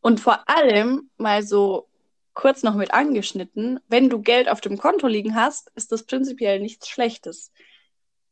und 0.00 0.20
vor 0.20 0.48
allem 0.48 1.10
mal 1.16 1.42
so 1.42 1.88
kurz 2.34 2.62
noch 2.62 2.74
mit 2.74 2.92
angeschnitten, 2.92 3.80
wenn 3.88 4.10
du 4.10 4.20
Geld 4.20 4.48
auf 4.48 4.60
dem 4.60 4.76
Konto 4.76 5.06
liegen 5.06 5.34
hast, 5.34 5.70
ist 5.74 5.90
das 5.90 6.04
prinzipiell 6.04 6.60
nichts 6.60 6.88
Schlechtes. 6.88 7.50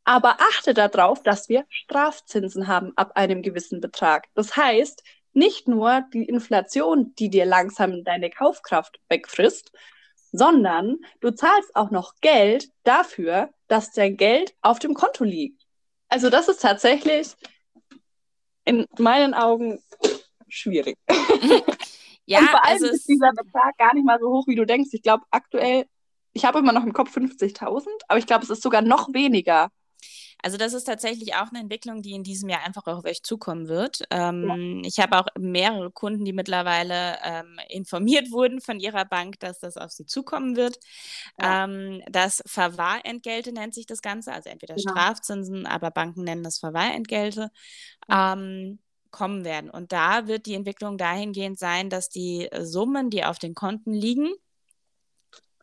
Aber 0.05 0.37
achte 0.39 0.73
darauf, 0.73 1.23
dass 1.23 1.49
wir 1.49 1.65
Strafzinsen 1.69 2.67
haben 2.67 2.93
ab 2.95 3.11
einem 3.15 3.41
gewissen 3.41 3.81
Betrag. 3.81 4.27
Das 4.35 4.55
heißt, 4.55 5.03
nicht 5.33 5.67
nur 5.67 6.05
die 6.13 6.23
Inflation, 6.23 7.13
die 7.19 7.29
dir 7.29 7.45
langsam 7.45 8.03
deine 8.03 8.29
Kaufkraft 8.29 8.99
wegfrisst, 9.09 9.71
sondern 10.31 10.97
du 11.21 11.31
zahlst 11.31 11.75
auch 11.75 11.91
noch 11.91 12.13
Geld 12.21 12.69
dafür, 12.83 13.49
dass 13.67 13.91
dein 13.91 14.15
Geld 14.15 14.55
auf 14.61 14.79
dem 14.79 14.93
Konto 14.93 15.23
liegt. 15.23 15.63
Also 16.07 16.29
das 16.29 16.47
ist 16.47 16.61
tatsächlich 16.61 17.35
in 18.63 18.85
meinen 18.97 19.33
Augen 19.33 19.83
schwierig. 20.47 20.97
Ja, 22.27 22.39
Und 22.39 22.49
vor 22.49 22.65
allem 22.65 22.73
also 22.81 22.87
ist 22.87 23.07
dieser 23.07 23.31
Betrag 23.33 23.77
gar 23.77 23.93
nicht 23.93 24.05
mal 24.05 24.19
so 24.19 24.29
hoch, 24.29 24.47
wie 24.47 24.55
du 24.55 24.65
denkst. 24.65 24.89
Ich 24.93 25.03
glaube, 25.03 25.23
aktuell, 25.29 25.85
ich 26.33 26.43
habe 26.45 26.59
immer 26.59 26.71
noch 26.71 26.83
im 26.83 26.93
Kopf 26.93 27.15
50.000, 27.15 27.85
aber 28.07 28.17
ich 28.17 28.25
glaube, 28.25 28.43
es 28.43 28.49
ist 28.49 28.63
sogar 28.63 28.81
noch 28.81 29.13
weniger. 29.13 29.69
Also 30.41 30.57
das 30.57 30.73
ist 30.73 30.83
tatsächlich 30.83 31.33
auch 31.35 31.49
eine 31.49 31.59
Entwicklung, 31.59 32.01
die 32.01 32.11
in 32.11 32.23
diesem 32.23 32.49
Jahr 32.49 32.63
einfach 32.63 32.85
auf 32.85 33.03
euch 33.05 33.23
zukommen 33.23 33.67
wird. 33.67 34.03
Ähm, 34.11 34.81
ja. 34.83 34.87
Ich 34.87 34.99
habe 34.99 35.17
auch 35.17 35.27
mehrere 35.39 35.89
Kunden, 35.89 36.23
die 36.23 36.33
mittlerweile 36.33 37.17
ähm, 37.23 37.59
informiert 37.69 38.31
wurden 38.31 38.61
von 38.61 38.79
ihrer 38.79 39.05
Bank, 39.05 39.39
dass 39.39 39.59
das 39.59 39.75
auf 39.75 39.91
sie 39.91 40.05
zukommen 40.05 40.55
wird. 40.55 40.77
Ja. 41.41 41.63
Ähm, 41.63 42.03
das 42.09 42.43
Verwahrentgelte 42.45 43.53
nennt 43.53 43.73
sich 43.73 43.87
das 43.87 44.01
Ganze, 44.01 44.33
also 44.33 44.49
entweder 44.49 44.75
genau. 44.75 44.91
Strafzinsen, 44.91 45.65
aber 45.65 45.89
Banken 45.89 46.23
nennen 46.23 46.43
das 46.43 46.59
Verwahrentgelte. 46.59 47.49
Ja. 48.07 48.33
Ähm, 48.33 48.79
kommen 49.11 49.45
werden. 49.45 49.69
Und 49.69 49.93
da 49.93 50.27
wird 50.27 50.45
die 50.45 50.55
Entwicklung 50.55 50.97
dahingehend 50.97 51.57
sein, 51.57 51.89
dass 51.89 52.09
die 52.09 52.49
Summen, 52.59 53.09
die 53.09 53.23
auf 53.23 53.39
den 53.39 53.55
Konten 53.55 53.93
liegen, 53.93 54.33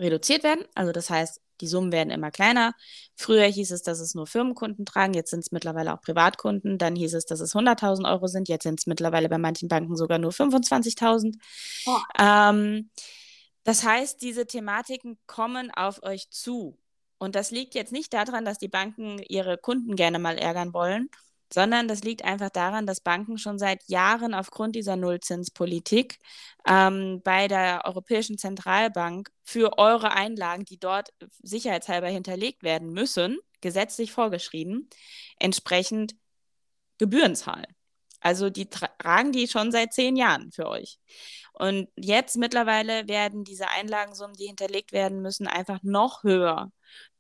reduziert 0.00 0.42
werden. 0.42 0.64
Also 0.75 0.90
das 0.90 1.11
heißt, 1.11 1.40
die 1.62 1.66
Summen 1.66 1.92
werden 1.92 2.11
immer 2.11 2.31
kleiner. 2.31 2.75
Früher 3.16 3.47
hieß 3.47 3.71
es, 3.71 3.83
dass 3.83 4.00
es 4.00 4.14
nur 4.14 4.26
Firmenkunden 4.26 4.85
tragen, 4.85 5.14
jetzt 5.14 5.31
sind 5.31 5.40
es 5.40 5.52
mittlerweile 5.52 5.95
auch 5.95 6.02
Privatkunden. 6.02 6.76
Dann 6.76 6.97
hieß 6.97 7.14
es, 7.14 7.25
dass 7.25 7.40
es 7.40 7.54
100.000 7.54 8.11
Euro 8.11 8.26
sind, 8.26 8.49
jetzt 8.49 8.64
sind 8.64 8.81
es 8.81 8.87
mittlerweile 8.87 9.28
bei 9.28 9.38
manchen 9.38 9.69
Banken 9.69 9.97
sogar 9.97 10.19
nur 10.19 10.33
25.000. 10.33 11.35
Oh. 11.87 11.99
Ähm, 12.19 12.90
das 13.64 13.85
heißt, 13.85 14.21
diese 14.21 14.47
Thematiken 14.47 15.19
kommen 15.26 15.71
auf 15.71 16.02
euch 16.02 16.28
zu. 16.31 16.78
Und 17.19 17.37
das 17.37 17.52
liegt 17.52 17.76
jetzt 17.76 17.92
nicht 17.92 18.12
daran, 18.12 18.45
dass 18.45 18.59
die 18.59 18.69
Banken 18.69 19.21
ihre 19.28 19.57
Kunden 19.57 19.95
gerne 19.95 20.19
mal 20.19 20.37
ärgern 20.37 20.75
wollen, 20.75 21.09
sondern 21.52 21.88
das 21.88 22.02
liegt 22.02 22.25
einfach 22.25 22.50
daran, 22.50 22.87
dass 22.87 23.00
Banken 23.00 23.38
schon 23.38 23.59
seit 23.59 23.82
Jahren 23.88 24.35
aufgrund 24.35 24.75
dieser 24.75 24.97
Nullzinspolitik 24.97 26.18
ähm, 26.66 27.21
bei 27.23 27.49
der 27.49 27.82
Europäischen 27.85 28.38
Zentralbank 28.38 29.30
für 29.44 29.78
eure 29.78 30.12
Einlagen, 30.12 30.64
die 30.64 30.78
dort 30.78 31.11
sicherheitshalber 31.42 32.09
hinterlegt 32.09 32.62
werden 32.62 32.92
müssen, 32.92 33.38
gesetzlich 33.61 34.12
vorgeschrieben, 34.12 34.88
entsprechend 35.38 36.14
Gebühren 36.99 37.37
zahlen. 37.37 37.66
Also 38.21 38.50
die 38.50 38.71
tragen 38.71 39.32
die 39.32 39.49
schon 39.49 39.73
seit 39.73 39.92
zehn 39.92 40.16
Jahren 40.16 40.52
für 40.52 40.68
euch. 40.68 40.99
Und 41.54 41.88
jetzt 41.97 42.37
mittlerweile 42.37 43.09
werden 43.09 43.44
diese 43.44 43.68
Einlagensummen, 43.68 44.37
die 44.37 44.47
hinterlegt 44.47 44.92
werden 44.92 45.21
müssen, 45.21 45.47
einfach 45.47 45.80
noch 45.82 46.23
höher. 46.23 46.71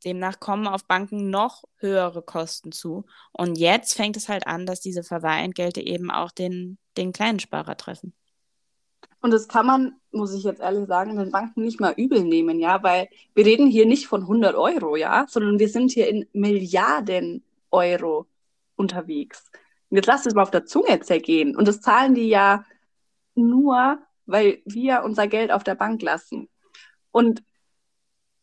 Demnach 0.04 0.40
kommen 0.40 0.66
auf 0.66 0.84
Banken 0.86 1.30
noch 1.30 1.64
höhere 1.76 2.22
Kosten 2.22 2.72
zu. 2.72 3.04
Und 3.32 3.58
jetzt 3.58 3.94
fängt 3.94 4.16
es 4.16 4.28
halt 4.28 4.46
an, 4.46 4.66
dass 4.66 4.80
diese 4.80 5.02
Verwahrentgelte 5.02 5.80
eben 5.80 6.10
auch 6.10 6.30
den, 6.30 6.78
den 6.96 7.12
kleinen 7.12 7.40
Sparer 7.40 7.76
treffen. 7.76 8.14
Und 9.20 9.30
das 9.30 9.46
kann 9.46 9.66
man, 9.66 9.94
muss 10.10 10.34
ich 10.34 10.42
jetzt 10.42 10.60
ehrlich 10.60 10.88
sagen, 10.88 11.16
den 11.16 11.30
Banken 11.30 11.62
nicht 11.62 11.80
mal 11.80 11.94
übel 11.96 12.24
nehmen, 12.24 12.58
ja, 12.58 12.82
weil 12.82 13.08
wir 13.34 13.46
reden 13.46 13.68
hier 13.68 13.86
nicht 13.86 14.08
von 14.08 14.22
100 14.22 14.56
Euro, 14.56 14.96
ja, 14.96 15.26
sondern 15.28 15.60
wir 15.60 15.68
sind 15.68 15.92
hier 15.92 16.08
in 16.08 16.26
Milliarden 16.32 17.44
Euro 17.70 18.26
unterwegs. 18.74 19.50
Und 19.90 19.96
jetzt 19.96 20.06
lasst 20.06 20.26
es 20.26 20.34
mal 20.34 20.42
auf 20.42 20.50
der 20.50 20.66
Zunge 20.66 20.98
zergehen. 21.00 21.54
Und 21.56 21.68
das 21.68 21.80
zahlen 21.80 22.16
die 22.16 22.28
ja 22.28 22.64
nur, 23.36 23.98
weil 24.26 24.60
wir 24.64 25.02
unser 25.04 25.28
Geld 25.28 25.52
auf 25.52 25.62
der 25.62 25.76
Bank 25.76 26.02
lassen. 26.02 26.48
Und 27.12 27.44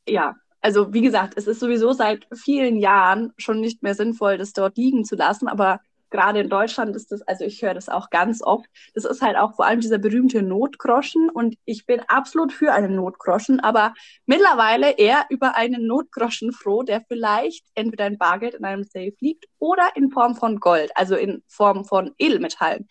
ja, 0.07 0.35
also 0.61 0.93
wie 0.93 1.01
gesagt, 1.01 1.33
es 1.37 1.47
ist 1.47 1.59
sowieso 1.59 1.93
seit 1.93 2.27
vielen 2.33 2.77
Jahren 2.77 3.33
schon 3.37 3.61
nicht 3.61 3.81
mehr 3.83 3.95
sinnvoll, 3.95 4.37
das 4.37 4.53
dort 4.53 4.77
liegen 4.77 5.05
zu 5.05 5.15
lassen, 5.15 5.47
aber 5.47 5.79
gerade 6.09 6.39
in 6.39 6.49
Deutschland 6.49 6.95
ist 6.95 7.11
das, 7.11 7.21
also 7.23 7.45
ich 7.45 7.61
höre 7.61 7.73
das 7.73 7.89
auch 7.89 8.09
ganz 8.09 8.41
oft, 8.41 8.65
das 8.93 9.05
ist 9.05 9.21
halt 9.21 9.37
auch 9.37 9.55
vor 9.55 9.65
allem 9.65 9.79
dieser 9.79 9.97
berühmte 9.97 10.41
Notgroschen 10.41 11.29
und 11.29 11.55
ich 11.65 11.85
bin 11.85 12.01
absolut 12.07 12.51
für 12.51 12.73
einen 12.73 12.95
Notgroschen, 12.95 13.59
aber 13.59 13.93
mittlerweile 14.25 14.91
eher 14.91 15.25
über 15.29 15.55
einen 15.55 15.85
Notgroschen 15.85 16.51
froh, 16.51 16.83
der 16.83 17.01
vielleicht 17.07 17.65
entweder 17.75 18.07
in 18.07 18.17
Bargeld 18.17 18.55
in 18.55 18.65
einem 18.65 18.83
Safe 18.83 19.13
liegt 19.19 19.45
oder 19.59 19.91
in 19.95 20.09
Form 20.09 20.35
von 20.35 20.59
Gold, 20.59 20.91
also 20.95 21.15
in 21.15 21.43
Form 21.47 21.85
von 21.85 22.13
Edelmetallen. 22.17 22.87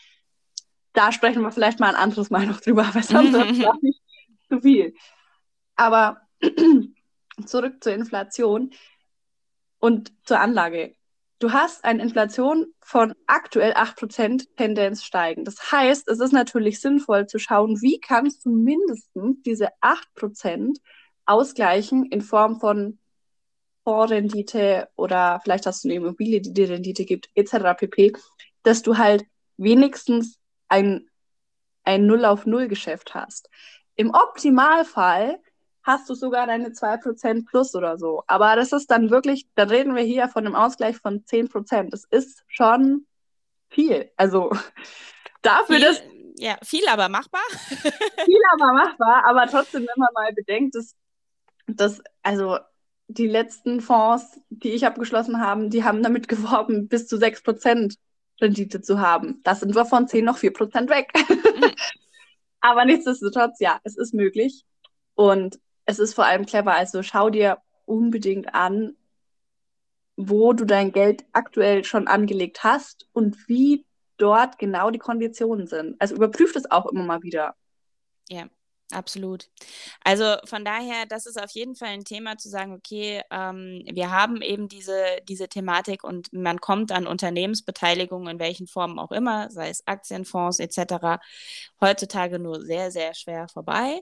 Da 0.92 1.12
sprechen 1.12 1.42
wir 1.42 1.52
vielleicht 1.52 1.80
mal 1.80 1.90
ein 1.90 2.00
anderes 2.00 2.30
Mal 2.30 2.46
noch 2.46 2.60
drüber, 2.60 2.88
weil 2.92 3.02
sonst 3.02 3.34
ist 3.34 3.82
nicht 3.82 4.00
zu 4.48 4.60
viel. 4.60 4.94
Aber 5.76 6.20
zurück 7.46 7.82
zur 7.82 7.92
Inflation 7.92 8.72
und 9.78 10.12
zur 10.24 10.40
Anlage. 10.40 10.94
Du 11.40 11.52
hast 11.52 11.84
eine 11.84 12.02
Inflation 12.02 12.66
von 12.80 13.14
aktuell 13.26 13.72
8% 13.74 14.48
Tendenz 14.56 15.04
steigen. 15.04 15.44
Das 15.44 15.70
heißt, 15.70 16.08
es 16.08 16.18
ist 16.18 16.32
natürlich 16.32 16.80
sinnvoll 16.80 17.26
zu 17.26 17.38
schauen, 17.38 17.80
wie 17.80 18.00
kannst 18.00 18.44
du 18.44 18.50
mindestens 18.50 19.40
diese 19.42 19.68
8% 19.80 20.78
ausgleichen 21.26 22.06
in 22.06 22.22
Form 22.22 22.58
von 22.58 22.98
Fondsrendite 23.84 24.88
oder 24.96 25.40
vielleicht 25.42 25.66
hast 25.66 25.84
du 25.84 25.88
eine 25.88 25.96
Immobilie, 25.96 26.40
die 26.40 26.52
dir 26.52 26.68
Rendite 26.68 27.04
gibt, 27.04 27.30
etc. 27.34 27.74
pp., 27.76 28.12
dass 28.62 28.82
du 28.82 28.98
halt 28.98 29.24
wenigstens 29.56 30.38
ein, 30.68 31.08
ein 31.84 32.06
Null 32.06 32.24
auf 32.24 32.46
Null 32.46 32.68
Geschäft 32.68 33.14
hast. 33.14 33.48
Im 33.94 34.10
Optimalfall 34.10 35.38
hast 35.88 36.08
du 36.08 36.14
sogar 36.14 36.46
deine 36.46 36.68
2% 36.68 37.46
plus 37.46 37.74
oder 37.74 37.98
so. 37.98 38.22
Aber 38.26 38.54
das 38.54 38.72
ist 38.72 38.90
dann 38.90 39.10
wirklich, 39.10 39.48
dann 39.54 39.70
reden 39.70 39.96
wir 39.96 40.02
hier 40.02 40.28
von 40.28 40.46
einem 40.46 40.54
Ausgleich 40.54 40.98
von 40.98 41.24
10%. 41.24 41.90
Das 41.90 42.04
ist 42.04 42.44
schon 42.46 43.06
viel. 43.70 44.10
Also 44.16 44.50
dafür, 45.42 45.76
viel, 45.76 45.84
dass. 45.84 46.02
Ja, 46.38 46.56
viel, 46.62 46.86
aber 46.88 47.08
machbar. 47.08 47.40
viel, 47.58 48.40
aber 48.52 48.72
machbar. 48.74 49.24
Aber 49.26 49.46
trotzdem, 49.46 49.82
wenn 49.82 49.88
man 49.96 50.08
mal 50.14 50.32
bedenkt, 50.32 50.76
dass, 50.76 50.94
dass 51.66 52.02
also 52.22 52.58
die 53.08 53.26
letzten 53.26 53.80
Fonds, 53.80 54.40
die 54.50 54.70
ich 54.70 54.86
abgeschlossen 54.86 55.40
habe, 55.40 55.68
die 55.70 55.82
haben 55.82 56.02
damit 56.02 56.28
geworben, 56.28 56.88
bis 56.88 57.08
zu 57.08 57.16
6% 57.16 57.96
Rendite 58.40 58.82
zu 58.82 59.00
haben. 59.00 59.40
Das 59.42 59.60
sind 59.60 59.74
wir 59.74 59.86
von 59.86 60.06
10 60.06 60.24
noch 60.24 60.38
4% 60.38 60.88
weg. 60.90 61.10
Mhm. 61.28 61.72
Aber 62.60 62.84
nichtsdestotrotz, 62.84 63.58
ja, 63.60 63.80
es 63.84 63.96
ist 63.96 64.14
möglich. 64.14 64.64
Und 65.14 65.58
es 65.88 65.98
ist 65.98 66.12
vor 66.12 66.26
allem 66.26 66.44
clever. 66.44 66.74
Also 66.74 67.02
schau 67.02 67.30
dir 67.30 67.62
unbedingt 67.86 68.54
an, 68.54 68.94
wo 70.16 70.52
du 70.52 70.66
dein 70.66 70.92
Geld 70.92 71.24
aktuell 71.32 71.82
schon 71.82 72.08
angelegt 72.08 72.62
hast 72.62 73.08
und 73.12 73.48
wie 73.48 73.86
dort 74.18 74.58
genau 74.58 74.90
die 74.90 74.98
Konditionen 74.98 75.66
sind. 75.66 75.98
Also 75.98 76.14
überprüf 76.14 76.52
das 76.52 76.70
auch 76.70 76.84
immer 76.86 77.04
mal 77.04 77.22
wieder. 77.22 77.54
Ja. 78.28 78.48
Absolut. 78.90 79.50
Also 80.02 80.36
von 80.44 80.64
daher, 80.64 81.04
das 81.06 81.26
ist 81.26 81.38
auf 81.38 81.50
jeden 81.50 81.74
Fall 81.76 81.88
ein 81.88 82.04
Thema 82.04 82.38
zu 82.38 82.48
sagen, 82.48 82.72
okay, 82.72 83.20
ähm, 83.30 83.82
wir 83.92 84.10
haben 84.10 84.40
eben 84.40 84.68
diese, 84.68 85.04
diese 85.28 85.46
Thematik 85.46 86.04
und 86.04 86.32
man 86.32 86.58
kommt 86.58 86.90
an 86.90 87.06
Unternehmensbeteiligung 87.06 88.28
in 88.28 88.38
welchen 88.38 88.66
Formen 88.66 88.98
auch 88.98 89.12
immer, 89.12 89.50
sei 89.50 89.68
es 89.68 89.86
Aktienfonds 89.86 90.58
etc., 90.58 91.20
heutzutage 91.82 92.38
nur 92.38 92.62
sehr, 92.64 92.90
sehr 92.90 93.12
schwer 93.14 93.48
vorbei. 93.48 94.00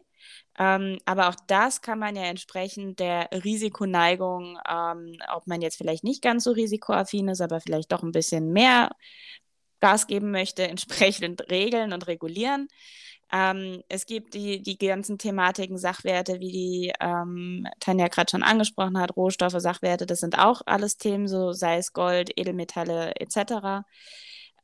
Ähm, 0.57 0.99
aber 1.05 1.31
auch 1.31 1.37
das 1.49 1.83
kann 1.83 1.99
man 1.99 2.15
ja 2.15 2.23
entsprechend 2.23 3.01
der 3.01 3.29
Risikoneigung, 3.33 4.57
ähm, 4.71 5.19
ob 5.35 5.49
man 5.49 5.63
jetzt 5.63 5.79
vielleicht 5.79 6.05
nicht 6.05 6.23
ganz 6.23 6.45
so 6.45 6.53
risikoaffin 6.53 7.27
ist, 7.29 7.41
aber 7.41 7.61
vielleicht 7.61 7.91
doch 7.91 8.05
ein 8.05 8.13
bisschen 8.13 8.53
mehr 8.53 8.91
Gas 9.81 10.07
geben 10.07 10.31
möchte, 10.31 10.63
entsprechend 10.69 11.51
regeln 11.51 11.93
und 11.93 12.07
regulieren. 12.07 12.69
Ähm, 13.33 13.83
es 13.89 14.07
gibt 14.07 14.35
die, 14.35 14.63
die 14.63 14.79
ganzen 14.79 15.19
Thematiken, 15.19 15.79
Sachwerte, 15.79 16.39
wie 16.39 16.53
die 16.53 16.93
ähm, 17.01 17.67
Tanja 17.81 18.09
gerade 18.09 18.31
schon 18.31 18.45
angesprochen 18.45 18.99
hat, 18.99 19.17
Rohstoffe, 19.17 19.57
Sachwerte, 19.59 20.07
das 20.07 20.21
sind 20.21 20.39
auch 20.39 20.63
alles 20.67 20.97
Themen, 20.97 21.27
so 21.27 21.53
sei 21.53 21.79
es 21.79 21.93
Gold, 21.93 22.31
Edelmetalle 22.39 23.17
etc. 23.17 23.85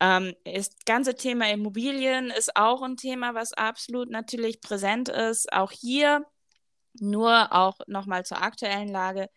Ähm, 0.00 0.34
das 0.44 0.70
ganze 0.86 1.16
Thema 1.16 1.50
Immobilien 1.50 2.30
ist 2.30 2.56
auch 2.56 2.82
ein 2.82 2.96
Thema, 2.96 3.34
was 3.34 3.52
absolut 3.52 4.10
natürlich 4.10 4.60
präsent 4.60 5.08
ist. 5.08 5.52
Auch 5.52 5.72
hier 5.72 6.24
nur 7.00 7.52
auch 7.52 7.78
nochmal 7.86 8.24
zur 8.24 8.42
aktuellen 8.42 8.88
Lage, 8.88 9.28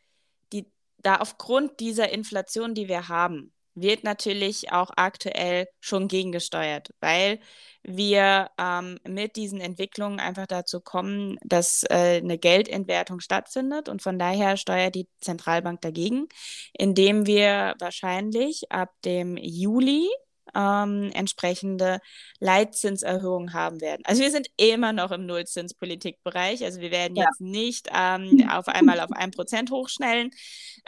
die 0.53 0.71
da 0.97 1.17
aufgrund 1.17 1.79
dieser 1.79 2.09
Inflation, 2.09 2.75
die 2.75 2.87
wir 2.87 3.07
haben, 3.07 3.54
wird 3.75 4.03
natürlich 4.03 4.71
auch 4.71 4.91
aktuell 4.95 5.67
schon 5.79 6.07
gegengesteuert, 6.07 6.89
weil 7.01 7.39
wir 7.83 8.49
ähm, 8.57 8.99
mit 9.07 9.35
diesen 9.35 9.61
Entwicklungen 9.61 10.19
einfach 10.19 10.47
dazu 10.47 10.81
kommen, 10.81 11.37
dass 11.43 11.83
äh, 11.83 12.17
eine 12.17 12.37
Geldentwertung 12.37 13.19
stattfindet 13.19 13.89
und 13.89 14.01
von 14.01 14.17
daher 14.17 14.57
steuert 14.57 14.95
die 14.95 15.07
Zentralbank 15.21 15.81
dagegen, 15.81 16.27
indem 16.73 17.27
wir 17.27 17.75
wahrscheinlich 17.79 18.71
ab 18.71 18.89
dem 19.03 19.37
Juli 19.37 20.09
ähm, 20.53 21.11
entsprechende 21.13 21.99
Leitzinserhöhungen 22.39 23.53
haben 23.53 23.81
werden. 23.81 24.01
Also 24.05 24.21
wir 24.21 24.31
sind 24.31 24.47
immer 24.57 24.93
noch 24.93 25.11
im 25.11 25.25
Nullzinspolitikbereich. 25.25 26.63
Also 26.63 26.81
wir 26.81 26.91
werden 26.91 27.15
ja. 27.15 27.25
jetzt 27.25 27.41
nicht 27.41 27.89
ähm, 27.93 28.47
auf 28.51 28.67
einmal 28.67 28.99
auf 28.99 29.11
ein 29.11 29.31
Prozent 29.31 29.71
hochschnellen. 29.71 30.31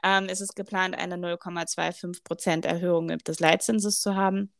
Ähm, 0.03 0.27
es 0.29 0.41
ist 0.41 0.55
geplant, 0.55 0.97
eine 0.97 1.15
0,25 1.15 2.23
Prozent 2.23 2.65
Erhöhung 2.65 3.07
des 3.07 3.39
Leitzinses 3.39 4.01
zu 4.01 4.15
haben 4.15 4.51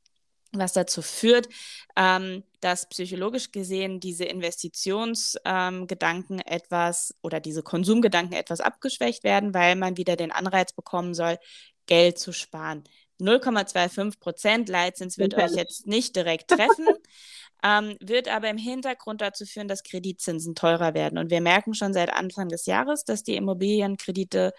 was 0.54 0.74
dazu 0.74 1.02
führt, 1.02 1.48
ähm, 1.96 2.44
dass 2.62 2.90
psychologisch 2.90 3.52
gesehen 3.52 4.00
diese 4.00 4.26
Investitionsgedanken 4.26 6.40
ähm, 6.40 6.46
etwas 6.46 7.16
oder 7.22 7.40
diese 7.40 7.64
Konsumgedanken 7.64 8.36
etwas 8.36 8.62
abgeschwächt 8.62 9.24
werden, 9.24 9.54
weil 9.54 9.76
man 9.76 9.98
wieder 9.98 10.16
den 10.16 10.32
Anreiz 10.32 10.74
bekommen 10.74 11.14
soll, 11.14 11.38
Geld 11.86 12.20
zu 12.20 12.34
sparen. 12.34 12.84
0,25 13.20 14.20
Prozent 14.20 14.70
Leitzins 14.70 15.18
wird 15.18 15.36
euch 15.36 15.52
jetzt 15.52 15.88
nicht 15.88 16.16
direkt 16.16 16.50
treffen, 16.50 16.88
ähm, 17.64 17.98
wird 18.00 18.28
aber 18.28 18.50
im 18.50 18.58
Hintergrund 18.58 19.22
dazu 19.22 19.46
führen, 19.46 19.68
dass 19.68 19.84
Kreditzinsen 19.84 20.56
teurer 20.56 20.94
werden. 20.94 21.18
Und 21.18 21.32
wir 21.32 21.42
merken 21.42 21.74
schon 21.74 21.94
seit 21.94 22.14
Anfang 22.14 22.50
des 22.50 22.66
Jahres, 22.66 23.04
dass 23.04 23.24
die 23.24 23.36
Immobilienkredite 23.36 24.54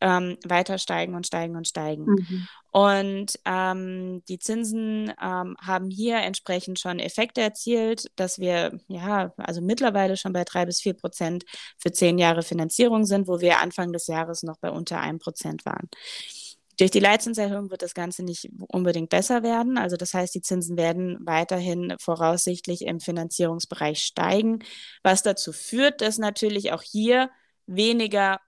ähm, 0.00 0.36
weiter 0.46 0.78
steigen 0.78 1.14
und 1.14 1.26
steigen 1.26 1.56
und 1.56 1.66
steigen. 1.66 2.04
Mhm. 2.04 2.48
Und 2.70 3.38
ähm, 3.44 4.22
die 4.28 4.38
Zinsen 4.38 5.12
ähm, 5.22 5.56
haben 5.60 5.90
hier 5.90 6.18
entsprechend 6.18 6.78
schon 6.78 6.98
Effekte 6.98 7.40
erzielt, 7.40 8.10
dass 8.16 8.38
wir 8.38 8.78
ja 8.88 9.32
also 9.38 9.60
mittlerweile 9.60 10.16
schon 10.16 10.32
bei 10.32 10.44
drei 10.44 10.66
bis 10.66 10.80
vier 10.80 10.94
Prozent 10.94 11.44
für 11.78 11.90
zehn 11.90 12.18
Jahre 12.18 12.42
Finanzierung 12.42 13.06
sind, 13.06 13.26
wo 13.26 13.40
wir 13.40 13.58
Anfang 13.58 13.92
des 13.92 14.06
Jahres 14.06 14.42
noch 14.42 14.58
bei 14.58 14.70
unter 14.70 15.00
einem 15.00 15.18
Prozent 15.18 15.64
waren. 15.64 15.88
Durch 16.78 16.92
die 16.92 17.00
Leitzinserhöhung 17.00 17.70
wird 17.70 17.82
das 17.82 17.94
Ganze 17.94 18.22
nicht 18.22 18.48
unbedingt 18.68 19.10
besser 19.10 19.42
werden. 19.42 19.78
Also 19.78 19.96
das 19.96 20.14
heißt, 20.14 20.34
die 20.34 20.42
Zinsen 20.42 20.76
werden 20.76 21.18
weiterhin 21.26 21.94
voraussichtlich 22.00 22.82
im 22.82 23.00
Finanzierungsbereich 23.00 24.00
steigen, 24.02 24.60
was 25.02 25.22
dazu 25.22 25.52
führt, 25.52 26.00
dass 26.00 26.18
natürlich 26.18 26.72
auch 26.72 26.82
hier 26.82 27.30
weniger 27.66 28.40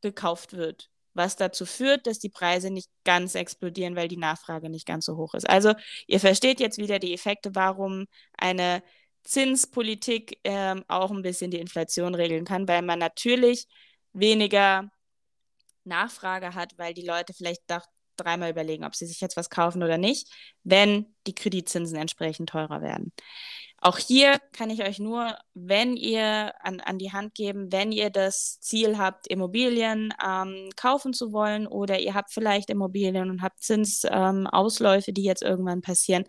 gekauft 0.00 0.52
wird, 0.54 0.90
was 1.14 1.36
dazu 1.36 1.64
führt, 1.64 2.06
dass 2.08 2.18
die 2.18 2.28
Preise 2.28 2.70
nicht 2.70 2.90
ganz 3.04 3.36
explodieren, 3.36 3.94
weil 3.94 4.08
die 4.08 4.16
Nachfrage 4.16 4.68
nicht 4.68 4.86
ganz 4.86 5.04
so 5.06 5.16
hoch 5.16 5.34
ist. 5.34 5.48
Also 5.48 5.74
ihr 6.08 6.18
versteht 6.18 6.58
jetzt 6.58 6.78
wieder 6.78 6.98
die 6.98 7.14
Effekte, 7.14 7.54
warum 7.54 8.06
eine 8.36 8.82
Zinspolitik 9.22 10.40
ähm, 10.44 10.84
auch 10.88 11.10
ein 11.10 11.22
bisschen 11.22 11.50
die 11.52 11.60
Inflation 11.60 12.14
regeln 12.16 12.44
kann, 12.44 12.66
weil 12.66 12.82
man 12.82 12.98
natürlich 12.98 13.66
weniger 14.12 14.90
Nachfrage 15.84 16.54
hat, 16.54 16.78
weil 16.78 16.94
die 16.94 17.06
Leute 17.06 17.32
vielleicht 17.34 17.62
doch 17.68 17.86
dreimal 18.16 18.50
überlegen, 18.50 18.84
ob 18.84 18.94
sie 18.94 19.06
sich 19.06 19.20
jetzt 19.20 19.36
was 19.36 19.50
kaufen 19.50 19.82
oder 19.82 19.98
nicht, 19.98 20.28
wenn 20.62 21.14
die 21.26 21.34
Kreditzinsen 21.34 21.96
entsprechend 21.96 22.50
teurer 22.50 22.82
werden. 22.82 23.12
Auch 23.82 23.96
hier 23.96 24.38
kann 24.52 24.68
ich 24.68 24.82
euch 24.82 24.98
nur, 24.98 25.38
wenn 25.54 25.96
ihr 25.96 26.52
an, 26.62 26.80
an 26.80 26.98
die 26.98 27.12
Hand 27.12 27.34
geben, 27.34 27.72
wenn 27.72 27.92
ihr 27.92 28.10
das 28.10 28.60
Ziel 28.60 28.98
habt, 28.98 29.26
Immobilien 29.26 30.12
ähm, 30.22 30.68
kaufen 30.76 31.14
zu 31.14 31.32
wollen 31.32 31.66
oder 31.66 31.98
ihr 31.98 32.12
habt 32.12 32.30
vielleicht 32.30 32.68
Immobilien 32.68 33.30
und 33.30 33.40
habt 33.40 33.62
Zinsausläufe, 33.62 35.10
ähm, 35.10 35.14
die 35.14 35.22
jetzt 35.22 35.42
irgendwann 35.42 35.80
passieren, 35.80 36.24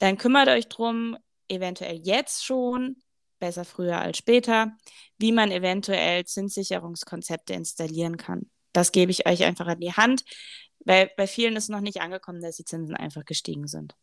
dann 0.00 0.18
kümmert 0.18 0.48
euch 0.48 0.68
drum, 0.68 1.16
eventuell 1.48 1.98
jetzt 2.04 2.44
schon 2.44 2.96
besser 3.40 3.64
früher 3.64 3.98
als 3.98 4.18
später, 4.18 4.76
wie 5.18 5.32
man 5.32 5.50
eventuell 5.50 6.24
Zinssicherungskonzepte 6.24 7.54
installieren 7.54 8.16
kann. 8.16 8.48
Das 8.72 8.92
gebe 8.92 9.10
ich 9.10 9.26
euch 9.26 9.42
einfach 9.44 9.66
an 9.66 9.80
die 9.80 9.92
Hand, 9.92 10.22
weil 10.84 11.10
bei 11.16 11.26
vielen 11.26 11.56
ist 11.56 11.68
noch 11.68 11.80
nicht 11.80 12.00
angekommen, 12.00 12.40
dass 12.40 12.56
die 12.56 12.64
Zinsen 12.64 12.94
einfach 12.94 13.24
gestiegen 13.24 13.66
sind. 13.66 13.96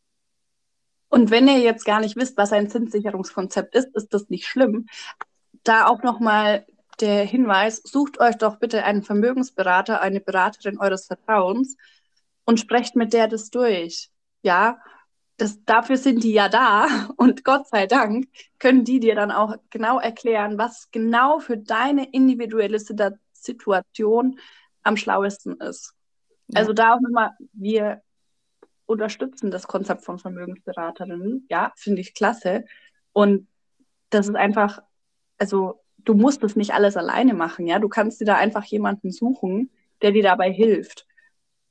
Und 1.10 1.32
wenn 1.32 1.47
ihr 1.47 1.60
jetzt 1.60 1.86
gar 1.86 2.02
nicht 2.02 2.17
wisst, 2.17 2.38
was 2.38 2.52
ein 2.52 2.69
Zinssicherungskonzept 2.69 3.76
ist, 3.76 3.95
ist 3.95 4.13
das 4.13 4.30
nicht 4.30 4.45
schlimm. 4.45 4.88
Da 5.63 5.88
auch 5.88 6.04
nochmal 6.04 6.65
der 7.00 7.23
Hinweis, 7.23 7.82
sucht 7.84 8.19
euch 8.19 8.36
doch 8.36 8.58
bitte 8.58 8.84
einen 8.84 9.04
Vermögensberater, 9.04 10.02
eine 10.02 10.19
Beraterin 10.19 10.80
eures 10.80 11.06
Vertrauens 11.06 11.78
und 12.45 12.60
sprecht 12.60 12.95
mit 12.95 13.13
der 13.13 13.28
das 13.28 13.50
durch. 13.50 14.10
Ja, 14.41 14.80
das, 15.38 15.63
dafür 15.65 15.97
sind 15.97 16.23
die 16.23 16.34
ja 16.34 16.50
da 16.50 16.88
und 17.17 17.43
Gott 17.43 17.67
sei 17.67 17.88
Dank 17.88 18.28
können 18.60 18.84
die 18.84 19.00
dir 19.00 19.15
dann 19.15 19.32
auch 19.32 19.56
genau 19.69 20.00
erklären, 20.00 20.58
was 20.58 20.89
genau 20.91 21.39
für 21.39 21.58
deine 21.58 22.12
individuelle 22.12 22.80
Situation 22.80 24.39
am 24.84 24.97
schlauesten 24.97 25.60
ist. 25.62 25.93
Ja. 26.47 26.60
Also 26.60 26.73
da 26.73 26.95
auch 26.95 27.02
nochmal, 27.02 27.32
wir 27.54 28.02
unterstützen 28.86 29.52
das 29.52 29.67
Konzept 29.67 30.04
von 30.06 30.17
Vermögensberaterinnen. 30.17 31.45
Ja, 31.50 31.73
finde 31.76 32.02
ich 32.02 32.13
klasse. 32.13 32.63
Und 33.12 33.47
das 34.10 34.28
ist 34.30 34.36
einfach, 34.36 34.82
also 35.38 35.84
du 35.97 36.13
musst 36.13 36.41
das 36.41 36.56
nicht 36.56 36.73
alles 36.73 36.95
alleine 36.95 37.34
machen, 37.34 37.67
ja. 37.67 37.80
Du 37.80 37.89
kannst 37.89 38.21
dir 38.21 38.26
da 38.26 38.36
einfach 38.36 38.63
jemanden 38.63 39.12
suchen, 39.12 39.71
der 40.02 40.12
dir 40.12 40.23
dabei 40.23 40.52
hilft. 40.52 41.06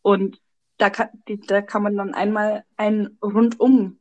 Und 0.02 0.40
da 0.78 0.90
kann, 0.90 1.08
da 1.46 1.62
kann 1.62 1.82
man 1.82 1.96
dann 1.96 2.14
einmal 2.14 2.64
einen 2.76 3.18
Rundumschlag 3.22 3.98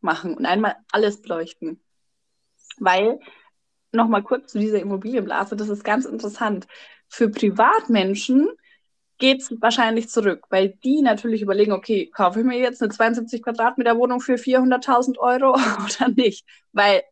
machen 0.00 0.36
und 0.36 0.46
einmal 0.46 0.76
alles 0.92 1.22
beleuchten. 1.22 1.80
Weil, 2.78 3.20
nochmal 3.92 4.22
kurz 4.22 4.52
zu 4.52 4.58
dieser 4.58 4.80
Immobilienblase, 4.80 5.56
das 5.56 5.68
ist 5.68 5.84
ganz 5.84 6.04
interessant. 6.04 6.66
Für 7.08 7.28
Privatmenschen 7.28 8.48
geht 9.18 9.42
es 9.42 9.54
wahrscheinlich 9.60 10.08
zurück, 10.08 10.46
weil 10.50 10.70
die 10.84 11.00
natürlich 11.00 11.42
überlegen, 11.42 11.72
okay, 11.72 12.10
kaufe 12.10 12.40
ich 12.40 12.44
mir 12.44 12.58
jetzt 12.58 12.82
eine 12.82 12.90
72 12.90 13.42
Quadratmeter 13.42 13.96
Wohnung 13.96 14.20
für 14.20 14.34
400.000 14.34 15.18
Euro 15.18 15.50
oder 15.54 16.08
nicht? 16.14 16.44
Weil 16.72 17.02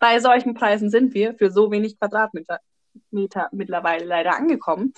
bei 0.00 0.18
solchen 0.18 0.54
Preisen 0.54 0.90
sind 0.90 1.14
wir 1.14 1.34
für 1.34 1.50
so 1.50 1.70
wenig 1.70 1.98
Quadratmeter 1.98 2.60
Meter 3.10 3.48
mittlerweile 3.52 4.04
leider 4.04 4.36
angekommen. 4.36 4.92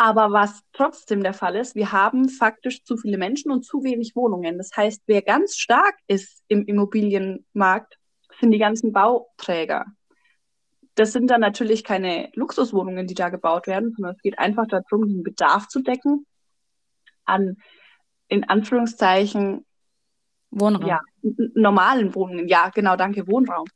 Aber 0.00 0.32
was 0.32 0.62
trotzdem 0.72 1.22
der 1.22 1.34
Fall 1.34 1.56
ist, 1.56 1.74
wir 1.74 1.92
haben 1.92 2.30
faktisch 2.30 2.84
zu 2.84 2.96
viele 2.96 3.18
Menschen 3.18 3.50
und 3.50 3.66
zu 3.66 3.84
wenig 3.84 4.16
Wohnungen. 4.16 4.56
Das 4.56 4.70
heißt, 4.74 5.02
wer 5.04 5.20
ganz 5.20 5.58
stark 5.58 5.94
ist 6.06 6.42
im 6.48 6.64
Immobilienmarkt, 6.64 7.98
sind 8.40 8.50
die 8.50 8.58
ganzen 8.58 8.94
Bauträger. 8.94 9.84
Das 10.94 11.12
sind 11.12 11.30
dann 11.30 11.42
natürlich 11.42 11.84
keine 11.84 12.30
Luxuswohnungen, 12.32 13.08
die 13.08 13.14
da 13.14 13.28
gebaut 13.28 13.66
werden, 13.66 13.92
sondern 13.94 14.14
es 14.14 14.22
geht 14.22 14.38
einfach 14.38 14.66
darum, 14.68 15.06
den 15.06 15.22
Bedarf 15.22 15.68
zu 15.68 15.82
decken 15.82 16.24
an, 17.26 17.58
in 18.28 18.48
Anführungszeichen, 18.48 19.66
Wohnraum. 20.50 20.88
Ja, 20.88 21.02
normalen 21.54 22.14
Wohnungen. 22.14 22.48
Ja, 22.48 22.70
genau, 22.70 22.96
danke, 22.96 23.26
Wohnraum. 23.26 23.66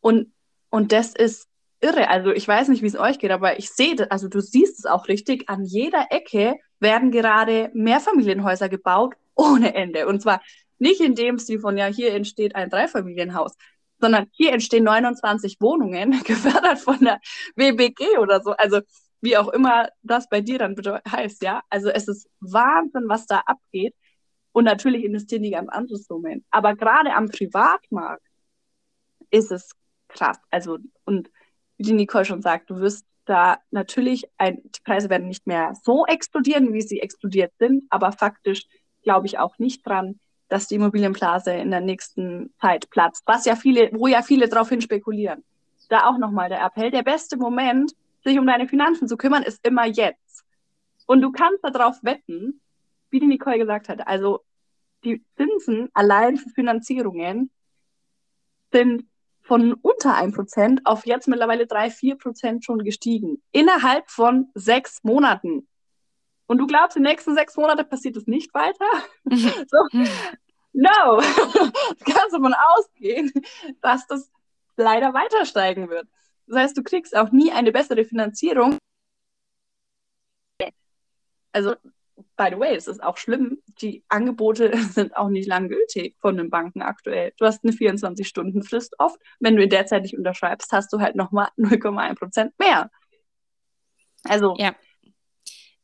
Und, 0.00 0.30
und 0.68 0.92
das 0.92 1.14
ist 1.14 1.48
irre. 1.80 2.08
Also 2.08 2.30
ich 2.30 2.46
weiß 2.46 2.68
nicht, 2.68 2.82
wie 2.82 2.86
es 2.86 2.98
euch 2.98 3.18
geht, 3.18 3.30
aber 3.30 3.58
ich 3.58 3.70
sehe, 3.70 4.10
also 4.10 4.28
du 4.28 4.40
siehst 4.40 4.78
es 4.78 4.86
auch 4.86 5.08
richtig, 5.08 5.48
an 5.48 5.64
jeder 5.64 6.06
Ecke 6.10 6.56
werden 6.78 7.10
gerade 7.10 7.70
Mehrfamilienhäuser 7.74 8.68
gebaut 8.68 9.14
ohne 9.34 9.74
Ende. 9.74 10.06
Und 10.06 10.20
zwar 10.22 10.40
nicht 10.78 11.00
in 11.00 11.14
dem 11.14 11.38
Stil 11.38 11.60
von, 11.60 11.76
ja, 11.76 11.86
hier 11.86 12.14
entsteht 12.14 12.54
ein 12.54 12.70
Dreifamilienhaus, 12.70 13.56
sondern 14.00 14.26
hier 14.32 14.52
entstehen 14.52 14.84
29 14.84 15.56
Wohnungen, 15.60 16.22
gefördert 16.24 16.78
von 16.78 16.98
der 17.00 17.20
WBG 17.56 18.18
oder 18.18 18.42
so. 18.42 18.52
Also 18.52 18.80
wie 19.20 19.36
auch 19.36 19.48
immer 19.48 19.88
das 20.02 20.28
bei 20.28 20.40
dir 20.40 20.58
dann 20.58 20.74
heißt, 21.10 21.42
ja. 21.42 21.62
Also 21.68 21.90
es 21.90 22.08
ist 22.08 22.28
Wahnsinn, 22.40 23.04
was 23.06 23.26
da 23.26 23.42
abgeht. 23.46 23.94
Und 24.52 24.64
natürlich 24.64 25.04
investieren 25.04 25.42
die 25.42 25.50
ganz 25.50 25.68
anderes 25.68 26.06
Domain. 26.06 26.44
Aber 26.50 26.74
gerade 26.74 27.12
am 27.14 27.28
Privatmarkt 27.28 28.26
ist 29.30 29.52
es 29.52 29.70
krass. 30.08 30.38
Also, 30.50 30.78
und 31.04 31.30
die 31.82 31.92
Nicole 31.92 32.24
schon 32.24 32.42
sagt, 32.42 32.70
du 32.70 32.78
wirst 32.80 33.06
da 33.24 33.58
natürlich, 33.70 34.24
ein, 34.38 34.60
die 34.64 34.80
Preise 34.84 35.08
werden 35.08 35.28
nicht 35.28 35.46
mehr 35.46 35.74
so 35.82 36.04
explodieren, 36.06 36.72
wie 36.72 36.82
sie 36.82 37.00
explodiert 37.00 37.52
sind, 37.58 37.84
aber 37.90 38.12
faktisch 38.12 38.66
glaube 39.02 39.26
ich 39.26 39.38
auch 39.38 39.58
nicht 39.58 39.86
dran, 39.86 40.18
dass 40.48 40.66
die 40.66 40.74
Immobilienblase 40.74 41.52
in 41.52 41.70
der 41.70 41.80
nächsten 41.80 42.52
Zeit 42.60 42.90
platzt, 42.90 43.22
was 43.26 43.44
ja 43.44 43.56
viele, 43.56 43.90
wo 43.92 44.08
ja 44.08 44.22
viele 44.22 44.48
daraufhin 44.48 44.80
spekulieren. 44.80 45.44
Da 45.88 46.08
auch 46.08 46.18
nochmal 46.18 46.48
der 46.48 46.62
Appell, 46.64 46.90
der 46.90 47.02
beste 47.02 47.36
Moment, 47.36 47.92
sich 48.24 48.38
um 48.38 48.46
deine 48.46 48.68
Finanzen 48.68 49.08
zu 49.08 49.16
kümmern, 49.16 49.42
ist 49.42 49.66
immer 49.66 49.86
jetzt. 49.86 50.44
Und 51.06 51.22
du 51.22 51.32
kannst 51.32 51.64
darauf 51.64 52.02
wetten, 52.02 52.60
wie 53.10 53.20
die 53.20 53.26
Nicole 53.26 53.58
gesagt 53.58 53.88
hat, 53.88 54.06
also 54.06 54.40
die 55.04 55.24
Zinsen 55.36 55.88
allein 55.94 56.36
für 56.36 56.50
Finanzierungen 56.50 57.50
sind 58.72 59.04
von 59.50 59.74
unter 59.82 60.16
1% 60.16 60.82
auf 60.84 61.06
jetzt 61.06 61.26
mittlerweile 61.26 61.66
3, 61.66 61.88
4% 61.88 62.62
schon 62.62 62.84
gestiegen. 62.84 63.42
Innerhalb 63.50 64.08
von 64.08 64.48
sechs 64.54 65.02
Monaten. 65.02 65.66
Und 66.46 66.58
du 66.58 66.68
glaubst, 66.68 66.96
die 66.96 67.00
nächsten 67.00 67.34
sechs 67.34 67.56
Monate 67.56 67.82
passiert 67.82 68.16
es 68.16 68.28
nicht 68.28 68.54
weiter? 68.54 68.86
so. 69.24 69.98
No! 70.72 71.20
du 71.20 72.04
kannst 72.04 72.32
davon 72.32 72.54
ausgehen, 72.54 73.32
dass 73.80 74.06
das 74.06 74.30
leider 74.76 75.14
weiter 75.14 75.44
steigen 75.44 75.90
wird. 75.90 76.06
Das 76.46 76.56
heißt, 76.56 76.78
du 76.78 76.84
kriegst 76.84 77.16
auch 77.16 77.32
nie 77.32 77.50
eine 77.50 77.72
bessere 77.72 78.04
Finanzierung. 78.04 78.78
Also 81.50 81.74
by 82.40 82.48
the 82.50 82.58
way, 82.58 82.74
es 82.74 82.86
ist 82.86 83.02
auch 83.02 83.18
schlimm, 83.18 83.58
die 83.82 84.02
Angebote 84.08 84.72
sind 84.92 85.14
auch 85.14 85.28
nicht 85.28 85.46
lang 85.46 85.68
gültig 85.68 86.16
von 86.20 86.38
den 86.38 86.48
Banken 86.48 86.80
aktuell. 86.80 87.34
Du 87.36 87.44
hast 87.44 87.62
eine 87.62 87.72
24-Stunden-Frist 87.72 88.94
oft. 88.98 89.20
Wenn 89.40 89.56
du 89.56 89.62
in 89.62 89.68
der 89.68 89.84
Zeit 89.84 90.02
nicht 90.02 90.16
unterschreibst, 90.16 90.72
hast 90.72 90.90
du 90.92 91.00
halt 91.00 91.16
nochmal 91.16 91.48
0,1 91.58 92.14
Prozent 92.14 92.58
mehr. 92.58 92.90
Also. 94.24 94.54
Ja. 94.58 94.74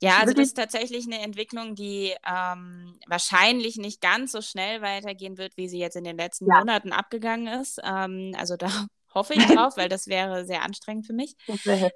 Ja, 0.03 0.19
also 0.21 0.35
das 0.35 0.49
ist 0.49 0.57
tatsächlich 0.59 1.07
eine 1.07 1.21
Entwicklung, 1.21 1.75
die 1.75 2.13
ähm, 2.27 2.99
wahrscheinlich 3.07 3.79
nicht 3.79 4.03
ganz 4.03 4.33
so 4.33 4.43
schnell 4.43 4.83
weitergehen 4.83 5.39
wird, 5.39 5.57
wie 5.57 5.69
sie 5.69 5.79
jetzt 5.79 5.97
in 5.97 6.05
den 6.05 6.19
letzten 6.19 6.47
ja. 6.51 6.59
Monaten 6.59 6.93
abgegangen 6.93 7.61
ist. 7.61 7.81
Ähm, 7.83 8.35
also 8.37 8.59
da 8.59 8.69
hoffe 9.17 9.35
ich 9.35 9.45
drauf, 9.47 9.77
weil 9.77 9.89
das 9.89 10.07
wäre 10.07 10.45
sehr 10.47 10.63
anstrengend 10.63 11.07
für 11.07 11.15
mich. 11.15 11.35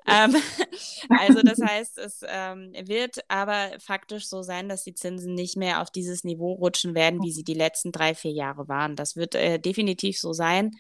Ähm, 0.07 0.35
also 1.11 1.43
das 1.43 1.61
heißt, 1.61 1.99
es 1.99 2.23
ähm, 2.27 2.73
wird 2.85 3.19
aber 3.29 3.71
faktisch 3.79 4.27
so 4.27 4.43
sein, 4.43 4.69
dass 4.69 4.83
die 4.83 4.95
Zinsen 4.95 5.35
nicht 5.35 5.57
mehr 5.57 5.83
auf 5.83 5.91
dieses 5.91 6.25
Niveau 6.25 6.53
rutschen 6.53 6.95
werden, 6.95 7.23
wie 7.23 7.33
sie 7.33 7.45
die 7.45 7.55
letzten 7.55 7.93
drei, 7.93 8.15
vier 8.15 8.33
Jahre 8.33 8.67
waren. 8.69 8.97
Das 8.97 9.17
wird 9.17 9.35
äh, 9.35 9.61
definitiv 9.61 10.19
so 10.19 10.33
sein. 10.33 10.73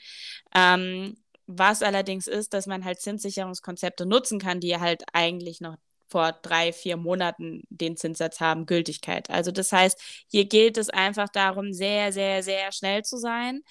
Ähm, 0.54 1.16
was 1.46 1.82
allerdings 1.82 2.26
ist, 2.26 2.54
dass 2.54 2.66
man 2.66 2.84
halt 2.84 3.00
Zinssicherungskonzepte 3.00 4.06
nutzen 4.06 4.38
kann, 4.38 4.60
die 4.60 4.78
halt 4.78 5.02
eigentlich 5.12 5.60
noch 5.60 5.76
vor 6.10 6.32
drei, 6.42 6.72
vier 6.72 6.96
Monaten 6.96 7.62
den 7.70 7.96
Zinssatz 7.96 8.40
haben, 8.40 8.66
Gültigkeit. 8.66 9.30
Also 9.30 9.52
das 9.52 9.72
heißt, 9.72 10.00
hier 10.28 10.44
gilt 10.46 10.76
es 10.76 10.90
einfach 10.90 11.28
darum, 11.28 11.72
sehr, 11.72 12.12
sehr, 12.12 12.42
sehr 12.42 12.72
schnell 12.72 13.04
zu 13.04 13.16
sein 13.16 13.62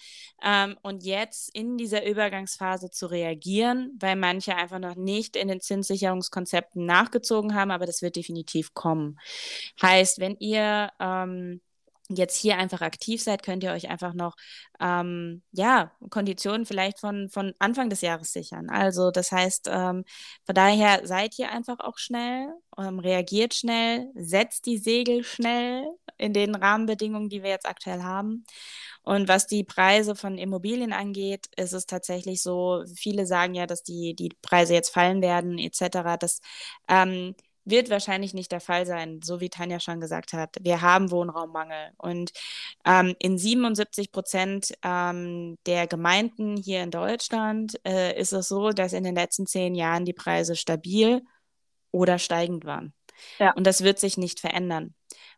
ähm, 0.43 0.77
und 0.81 1.03
jetzt 1.03 1.53
in 1.53 1.77
dieser 1.77 2.05
Übergangsphase 2.05 2.89
zu 2.89 3.07
reagieren, 3.07 3.97
weil 3.99 4.15
manche 4.15 4.55
einfach 4.55 4.79
noch 4.79 4.95
nicht 4.95 5.35
in 5.35 5.49
den 5.49 5.59
Zinssicherungskonzepten 5.59 6.85
nachgezogen 6.85 7.55
haben, 7.55 7.71
aber 7.71 7.85
das 7.85 8.01
wird 8.01 8.15
definitiv 8.15 8.73
kommen. 8.73 9.19
Heißt, 9.81 10.19
wenn 10.19 10.37
ihr 10.37 10.91
ähm, 10.99 11.61
jetzt 12.09 12.37
hier 12.37 12.57
einfach 12.57 12.81
aktiv 12.81 13.21
seid, 13.21 13.43
könnt 13.43 13.63
ihr 13.63 13.71
euch 13.71 13.89
einfach 13.89 14.13
noch 14.13 14.35
ähm, 14.79 15.43
ja, 15.51 15.91
Konditionen 16.09 16.65
vielleicht 16.65 16.99
von, 16.99 17.29
von 17.29 17.53
Anfang 17.59 17.89
des 17.89 18.01
Jahres 18.01 18.33
sichern. 18.33 18.69
Also 18.69 19.11
das 19.11 19.31
heißt, 19.31 19.69
ähm, 19.71 20.03
von 20.45 20.55
daher 20.55 21.05
seid 21.07 21.37
ihr 21.39 21.51
einfach 21.51 21.79
auch 21.79 21.97
schnell, 21.97 22.47
ähm, 22.77 22.99
reagiert 22.99 23.53
schnell, 23.53 24.09
setzt 24.15 24.65
die 24.65 24.77
Segel 24.77 25.23
schnell 25.23 25.85
in 26.17 26.33
den 26.33 26.55
Rahmenbedingungen, 26.55 27.29
die 27.29 27.43
wir 27.43 27.49
jetzt 27.51 27.67
aktuell 27.67 28.03
haben. 28.03 28.45
Und 29.03 29.27
was 29.27 29.47
die 29.47 29.63
Preise 29.63 30.15
von 30.15 30.37
Immobilien 30.37 30.93
angeht, 30.93 31.47
ist 31.55 31.73
es 31.73 31.85
tatsächlich 31.85 32.41
so, 32.41 32.83
viele 32.95 33.25
sagen 33.25 33.55
ja, 33.55 33.65
dass 33.65 33.83
die, 33.83 34.15
die 34.15 34.29
Preise 34.41 34.73
jetzt 34.73 34.89
fallen 34.93 35.21
werden, 35.21 35.57
etc. 35.57 36.17
Das 36.19 36.41
ähm, 36.87 37.35
wird 37.69 37.89
wahrscheinlich 37.89 38.33
nicht 38.33 38.51
der 38.51 38.61
Fall 38.61 38.85
sein, 38.85 39.21
so 39.23 39.39
wie 39.39 39.49
Tanja 39.49 39.79
schon 39.79 39.99
gesagt 39.99 40.33
hat. 40.33 40.57
Wir 40.61 40.81
haben 40.81 41.11
Wohnraummangel 41.11 41.91
und 41.97 42.31
ähm, 42.85 43.15
in 43.19 43.37
77 43.37 44.11
Prozent 44.11 44.73
ähm, 44.83 45.57
der 45.65 45.87
Gemeinden 45.87 46.57
hier 46.57 46.83
in 46.83 46.91
Deutschland 46.91 47.79
äh, 47.85 48.19
ist 48.19 48.33
es 48.33 48.47
so, 48.47 48.69
dass 48.69 48.93
in 48.93 49.03
den 49.03 49.15
letzten 49.15 49.47
zehn 49.47 49.75
Jahren 49.75 50.05
die 50.05 50.13
Preise 50.13 50.55
stabil 50.55 51.21
oder 51.91 52.19
steigend 52.19 52.65
waren. 52.65 52.93
Ja. 53.39 53.51
Und 53.53 53.65
das 53.67 53.83
wird 53.83 53.99
sich 53.99 54.17
nicht 54.17 54.39
verändern. 54.39 54.93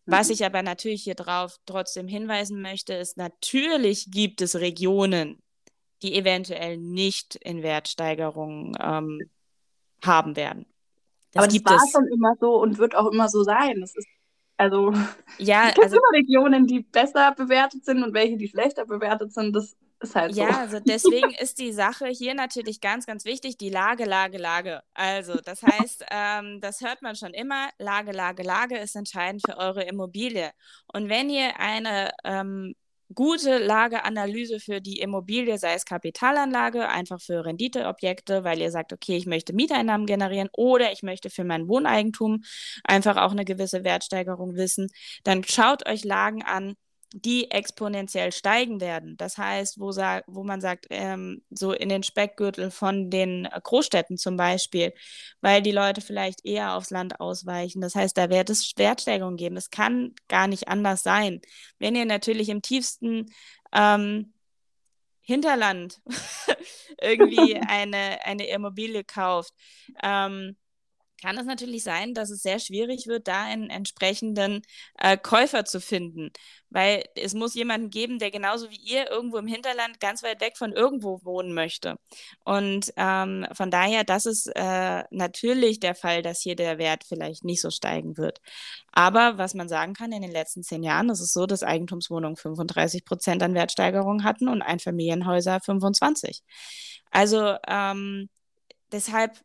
Mhm. 0.05 0.11
Was 0.11 0.29
ich 0.29 0.45
aber 0.45 0.61
natürlich 0.61 1.03
hier 1.03 1.15
drauf 1.15 1.57
trotzdem 1.65 2.07
hinweisen 2.07 2.61
möchte, 2.61 2.93
ist, 2.93 3.17
natürlich 3.17 4.11
gibt 4.11 4.41
es 4.41 4.55
Regionen, 4.55 5.41
die 6.01 6.15
eventuell 6.15 6.77
nicht 6.77 7.35
in 7.35 7.63
Wertsteigerungen 7.63 8.75
ähm, 8.81 9.29
haben 10.03 10.35
werden. 10.35 10.65
Das 11.31 11.43
Aber 11.43 11.53
das 11.53 11.65
war 11.65 11.83
es. 11.83 11.91
schon 11.91 12.07
immer 12.07 12.35
so 12.39 12.61
und 12.61 12.77
wird 12.77 12.95
auch 12.95 13.11
immer 13.11 13.29
so 13.29 13.43
sein. 13.43 13.81
Es 13.81 13.95
ist 13.95 14.07
also 14.57 14.91
ja, 15.39 15.69
es 15.69 15.73
gibt 15.73 15.85
also, 15.85 15.97
immer 15.97 16.19
Regionen, 16.19 16.67
die 16.67 16.81
besser 16.81 17.33
bewertet 17.35 17.83
sind 17.83 18.03
und 18.03 18.13
welche, 18.13 18.37
die 18.37 18.47
schlechter 18.47 18.85
bewertet 18.85 19.33
sind. 19.33 19.55
Das 19.55 19.75
ist 19.99 20.15
halt 20.15 20.35
ja, 20.35 20.45
so. 20.45 20.51
Ja, 20.51 20.59
also 20.59 20.79
deswegen 20.79 21.31
ist 21.31 21.57
die 21.59 21.71
Sache 21.71 22.07
hier 22.07 22.35
natürlich 22.35 22.79
ganz, 22.79 23.05
ganz 23.05 23.25
wichtig, 23.25 23.57
die 23.57 23.69
Lage, 23.69 24.05
Lage, 24.05 24.37
Lage. 24.37 24.83
Also 24.93 25.33
das 25.43 25.63
heißt, 25.63 26.05
ähm, 26.11 26.59
das 26.61 26.81
hört 26.81 27.01
man 27.01 27.15
schon 27.15 27.33
immer, 27.33 27.69
Lage, 27.79 28.11
Lage, 28.11 28.43
Lage 28.43 28.77
ist 28.77 28.95
entscheidend 28.95 29.41
für 29.43 29.57
eure 29.57 29.83
Immobilie. 29.83 30.51
Und 30.93 31.09
wenn 31.09 31.29
ihr 31.29 31.59
eine 31.59 32.11
ähm, 32.23 32.75
gute 33.13 33.57
Lageanalyse 33.57 34.59
für 34.59 34.81
die 34.81 34.99
Immobilie, 34.99 35.57
sei 35.57 35.73
es 35.73 35.85
Kapitalanlage, 35.85 36.89
einfach 36.89 37.21
für 37.21 37.45
Renditeobjekte, 37.45 38.43
weil 38.43 38.59
ihr 38.59 38.71
sagt, 38.71 38.93
okay, 38.93 39.17
ich 39.17 39.25
möchte 39.25 39.53
Mieteinnahmen 39.53 40.05
generieren 40.07 40.49
oder 40.53 40.91
ich 40.91 41.03
möchte 41.03 41.29
für 41.29 41.43
mein 41.43 41.67
Wohneigentum 41.67 42.43
einfach 42.83 43.17
auch 43.17 43.31
eine 43.31 43.45
gewisse 43.45 43.83
Wertsteigerung 43.83 44.55
wissen, 44.55 44.89
dann 45.23 45.43
schaut 45.43 45.87
euch 45.87 46.03
Lagen 46.03 46.43
an, 46.43 46.75
die 47.13 47.51
exponentiell 47.51 48.31
steigen 48.31 48.79
werden. 48.79 49.17
Das 49.17 49.37
heißt, 49.37 49.79
wo, 49.79 49.89
wo 50.27 50.43
man 50.43 50.61
sagt, 50.61 50.87
ähm, 50.89 51.43
so 51.49 51.73
in 51.73 51.89
den 51.89 52.03
Speckgürtel 52.03 52.71
von 52.71 53.09
den 53.09 53.47
Großstädten 53.63 54.17
zum 54.17 54.37
Beispiel, 54.37 54.93
weil 55.41 55.61
die 55.61 55.71
Leute 55.71 56.01
vielleicht 56.01 56.45
eher 56.45 56.75
aufs 56.75 56.89
Land 56.89 57.19
ausweichen. 57.19 57.81
Das 57.81 57.95
heißt, 57.95 58.17
da 58.17 58.29
wird 58.29 58.49
es 58.49 58.73
Wertsteigerungen 58.77 59.37
geben. 59.37 59.57
Es 59.57 59.69
kann 59.69 60.15
gar 60.27 60.47
nicht 60.47 60.67
anders 60.67 61.03
sein. 61.03 61.41
Wenn 61.79 61.95
ihr 61.95 62.05
natürlich 62.05 62.49
im 62.49 62.61
tiefsten 62.61 63.31
ähm, 63.73 64.33
Hinterland 65.21 66.01
irgendwie 67.01 67.55
eine, 67.67 68.23
eine 68.23 68.47
Immobilie 68.47 69.03
kauft, 69.03 69.53
ähm, 70.01 70.55
kann 71.21 71.37
es 71.37 71.45
natürlich 71.45 71.83
sein, 71.83 72.13
dass 72.13 72.29
es 72.29 72.41
sehr 72.41 72.59
schwierig 72.59 73.07
wird, 73.07 73.27
da 73.27 73.43
einen 73.43 73.69
entsprechenden 73.69 74.61
äh, 74.97 75.17
Käufer 75.17 75.65
zu 75.65 75.79
finden. 75.79 76.31
Weil 76.69 77.03
es 77.15 77.33
muss 77.33 77.53
jemanden 77.53 77.89
geben, 77.89 78.17
der 78.17 78.31
genauso 78.31 78.69
wie 78.69 78.77
ihr 78.77 79.09
irgendwo 79.09 79.37
im 79.37 79.47
Hinterland 79.47 79.99
ganz 79.99 80.23
weit 80.23 80.41
weg 80.41 80.57
von 80.57 80.71
irgendwo 80.71 81.23
wohnen 81.23 81.53
möchte. 81.53 81.97
Und 82.45 82.93
ähm, 82.95 83.45
von 83.53 83.71
daher, 83.71 84.03
das 84.03 84.25
ist 84.25 84.47
äh, 84.55 85.03
natürlich 85.11 85.79
der 85.79 85.95
Fall, 85.95 86.21
dass 86.21 86.41
hier 86.41 86.55
der 86.55 86.77
Wert 86.77 87.03
vielleicht 87.03 87.43
nicht 87.43 87.61
so 87.61 87.71
steigen 87.71 88.17
wird. 88.17 88.39
Aber 88.91 89.37
was 89.37 89.53
man 89.53 89.69
sagen 89.69 89.93
kann, 89.93 90.11
in 90.11 90.21
den 90.21 90.31
letzten 90.31 90.63
zehn 90.63 90.83
Jahren 90.83 91.09
ist 91.09 91.19
es 91.21 91.33
so, 91.33 91.45
dass 91.45 91.63
Eigentumswohnungen 91.63 92.37
35 92.37 93.05
Prozent 93.05 93.43
an 93.43 93.53
Wertsteigerung 93.53 94.23
hatten 94.23 94.47
und 94.47 94.61
Einfamilienhäuser 94.61 95.59
25. 95.59 96.41
Also 97.11 97.57
ähm, 97.67 98.29
deshalb 98.91 99.41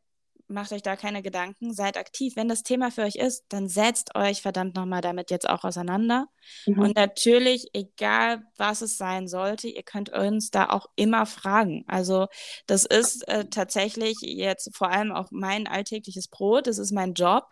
macht 0.49 0.73
euch 0.73 0.83
da 0.83 0.97
keine 0.97 1.23
Gedanken, 1.23 1.73
seid 1.75 1.97
aktiv. 1.97 2.37
Wenn 2.37 2.49
das 2.49 2.63
Thema 2.63 2.91
für 2.91 3.03
euch 3.03 3.17
ist, 3.17 3.45
dann 3.49 3.69
setzt 3.69 4.15
euch 4.15 4.43
verdammt 4.43 4.77
nochmal 4.77 5.01
damit 5.01 5.31
jetzt 5.31 5.49
auch 5.49 5.65
auseinander. 5.65 6.27
Mhm. 6.67 6.79
Und 6.79 6.97
natürlich, 6.97 7.69
egal 7.73 8.43
was 8.57 8.83
es 8.83 8.97
sein 8.97 9.29
sollte, 9.29 9.69
ihr 9.69 9.83
könnt 9.83 10.11
uns 10.11 10.51
da 10.51 10.71
auch 10.71 10.87
immer 10.97 11.27
fragen. 11.27 11.85
Also 11.89 12.27
das 12.67 12.85
ist 12.85 13.27
äh, 13.29 13.47
tatsächlich 13.47 14.17
jetzt 14.21 14.75
vor 14.77 14.91
allem 14.91 15.13
auch 15.13 15.29
mein 15.31 15.67
alltägliches 15.67 16.29
Brot, 16.29 16.67
das 16.67 16.79
ist 16.79 16.93
mein 16.93 17.15
Job. 17.15 17.45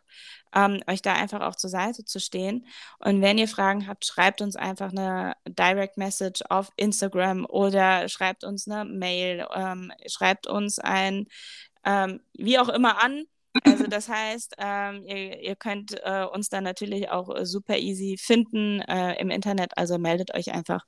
Ähm, 0.54 0.80
euch 0.86 1.02
da 1.02 1.14
einfach 1.14 1.40
auch 1.40 1.56
zur 1.56 1.70
Seite 1.70 2.04
zu 2.04 2.20
stehen. 2.20 2.66
Und 3.00 3.20
wenn 3.20 3.38
ihr 3.38 3.48
Fragen 3.48 3.88
habt, 3.88 4.06
schreibt 4.06 4.40
uns 4.40 4.54
einfach 4.54 4.92
eine 4.92 5.34
Direct 5.48 5.96
Message 5.96 6.42
auf 6.48 6.70
Instagram 6.76 7.44
oder 7.44 8.08
schreibt 8.08 8.44
uns 8.44 8.68
eine 8.68 8.84
Mail, 8.84 9.48
ähm, 9.52 9.90
schreibt 10.06 10.46
uns 10.46 10.78
ein 10.78 11.26
ähm, 11.84 12.20
wie 12.34 12.58
auch 12.58 12.68
immer 12.68 13.02
an. 13.02 13.24
Also 13.62 13.86
das 13.86 14.08
heißt, 14.08 14.56
ähm, 14.58 15.04
ihr, 15.06 15.40
ihr, 15.40 15.56
könnt 15.56 15.92
äh, 16.02 16.24
uns 16.24 16.48
dann 16.48 16.64
natürlich 16.64 17.10
auch 17.10 17.34
äh, 17.34 17.46
super 17.46 17.78
easy 17.78 18.16
finden 18.18 18.80
äh, 18.80 19.14
im 19.20 19.30
Internet. 19.30 19.78
Also 19.78 19.96
meldet 19.98 20.34
euch 20.34 20.52
einfach 20.52 20.84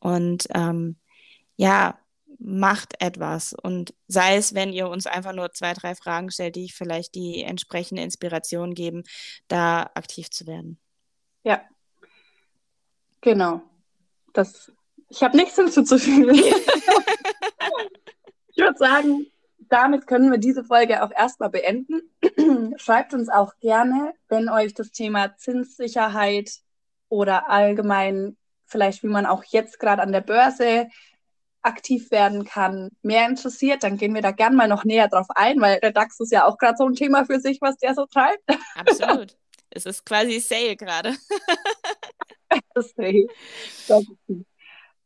und 0.00 0.48
ähm, 0.52 0.96
ja, 1.56 1.98
macht 2.38 3.00
etwas. 3.00 3.52
Und 3.52 3.94
sei 4.06 4.36
es, 4.36 4.54
wenn 4.54 4.72
ihr 4.72 4.88
uns 4.88 5.06
einfach 5.06 5.32
nur 5.32 5.52
zwei, 5.52 5.74
drei 5.74 5.94
Fragen 5.94 6.30
stellt, 6.30 6.56
die 6.56 6.70
vielleicht 6.70 7.14
die 7.14 7.42
entsprechende 7.42 8.02
Inspiration 8.02 8.74
geben, 8.74 9.04
da 9.48 9.90
aktiv 9.94 10.30
zu 10.30 10.46
werden. 10.46 10.78
Ja, 11.44 11.62
genau. 13.20 13.62
Das, 14.32 14.72
ich 15.08 15.22
habe 15.22 15.36
nichts 15.36 15.56
hinzuzufügen. 15.56 16.34
ich 18.48 18.56
würde 18.56 18.78
sagen, 18.78 19.26
damit 19.58 20.06
können 20.06 20.30
wir 20.30 20.38
diese 20.38 20.64
Folge 20.64 21.02
auch 21.02 21.10
erstmal 21.10 21.50
beenden. 21.50 22.02
Schreibt 22.78 23.14
uns 23.14 23.28
auch 23.28 23.52
gerne, 23.60 24.14
wenn 24.28 24.48
euch 24.48 24.74
das 24.74 24.90
Thema 24.90 25.36
Zinssicherheit 25.36 26.50
oder 27.08 27.50
allgemein 27.50 28.36
vielleicht, 28.66 29.02
wie 29.02 29.08
man 29.08 29.26
auch 29.26 29.44
jetzt 29.44 29.78
gerade 29.80 30.02
an 30.02 30.12
der 30.12 30.20
Börse 30.20 30.88
aktiv 31.62 32.10
werden 32.10 32.44
kann, 32.44 32.90
mehr 33.02 33.26
interessiert, 33.26 33.82
dann 33.82 33.98
gehen 33.98 34.14
wir 34.14 34.22
da 34.22 34.30
gerne 34.30 34.56
mal 34.56 34.68
noch 34.68 34.84
näher 34.84 35.08
drauf 35.08 35.26
ein, 35.34 35.60
weil 35.60 35.80
der 35.80 35.92
DAX 35.92 36.20
ist 36.20 36.32
ja 36.32 36.46
auch 36.46 36.56
gerade 36.56 36.76
so 36.78 36.86
ein 36.86 36.94
Thema 36.94 37.24
für 37.24 37.40
sich, 37.40 37.60
was 37.60 37.76
der 37.76 37.94
so 37.94 38.06
treibt. 38.06 38.42
Absolut. 38.76 39.36
es 39.70 39.84
ist 39.84 40.06
quasi 40.06 40.38
Sale 40.40 40.76
gerade. 40.76 41.16
das 42.74 42.86
ist 42.86 42.94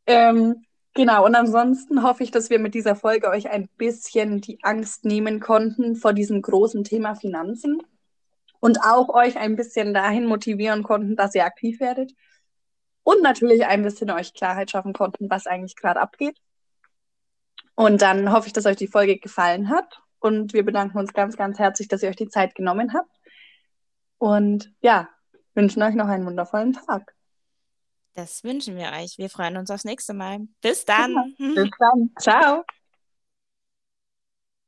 ähm, 0.05 0.65
Genau, 0.95 1.25
und 1.25 1.33
ansonsten 1.33 2.03
hoffe 2.03 2.23
ich, 2.23 2.29
dass 2.29 2.51
wir 2.51 2.59
mit 2.59 2.75
dieser 2.75 2.95
Folge 2.95 3.29
euch 3.29 3.49
ein 3.49 3.67
bisschen 3.77 4.41
die 4.41 4.59
Angst 4.61 5.05
nehmen 5.05 5.39
konnten 5.39 5.95
vor 5.95 6.13
diesem 6.13 6.41
großen 6.41 6.83
Thema 6.83 7.15
Finanzen 7.15 7.81
und 8.59 8.79
auch 8.83 9.09
euch 9.09 9.37
ein 9.37 9.55
bisschen 9.55 9.95
dahin 9.95 10.25
motivieren 10.25 10.83
konnten, 10.83 11.15
dass 11.15 11.33
ihr 11.33 11.45
aktiv 11.45 11.79
werdet 11.79 12.13
und 13.01 13.23
natürlich 13.23 13.65
ein 13.65 13.81
bisschen 13.81 14.11
euch 14.11 14.35
Klarheit 14.35 14.69
schaffen 14.69 14.93
konnten, 14.93 15.31
was 15.31 15.47
eigentlich 15.47 15.75
gerade 15.75 15.99
abgeht. 15.99 16.37
Und 17.75 18.03
dann 18.03 18.31
hoffe 18.31 18.47
ich, 18.47 18.53
dass 18.53 18.67
euch 18.67 18.77
die 18.77 18.87
Folge 18.87 19.17
gefallen 19.17 19.69
hat 19.69 19.99
und 20.19 20.53
wir 20.53 20.63
bedanken 20.63 20.99
uns 20.99 21.11
ganz, 21.11 21.35
ganz 21.37 21.57
herzlich, 21.57 21.87
dass 21.87 22.03
ihr 22.03 22.09
euch 22.09 22.15
die 22.15 22.29
Zeit 22.29 22.53
genommen 22.53 22.93
habt 22.93 23.11
und 24.19 24.71
ja, 24.81 25.09
wünschen 25.55 25.81
euch 25.81 25.95
noch 25.95 26.07
einen 26.07 26.27
wundervollen 26.27 26.73
Tag. 26.73 27.15
Das 28.15 28.43
wünschen 28.43 28.77
wir 28.77 28.91
euch. 28.91 29.17
Wir 29.17 29.29
freuen 29.29 29.57
uns 29.57 29.71
aufs 29.71 29.85
nächste 29.85 30.13
Mal. 30.13 30.39
Bis 30.61 30.85
dann. 30.85 31.35
Bis 31.37 31.69
dann. 31.79 32.11
Ciao. 32.19 32.63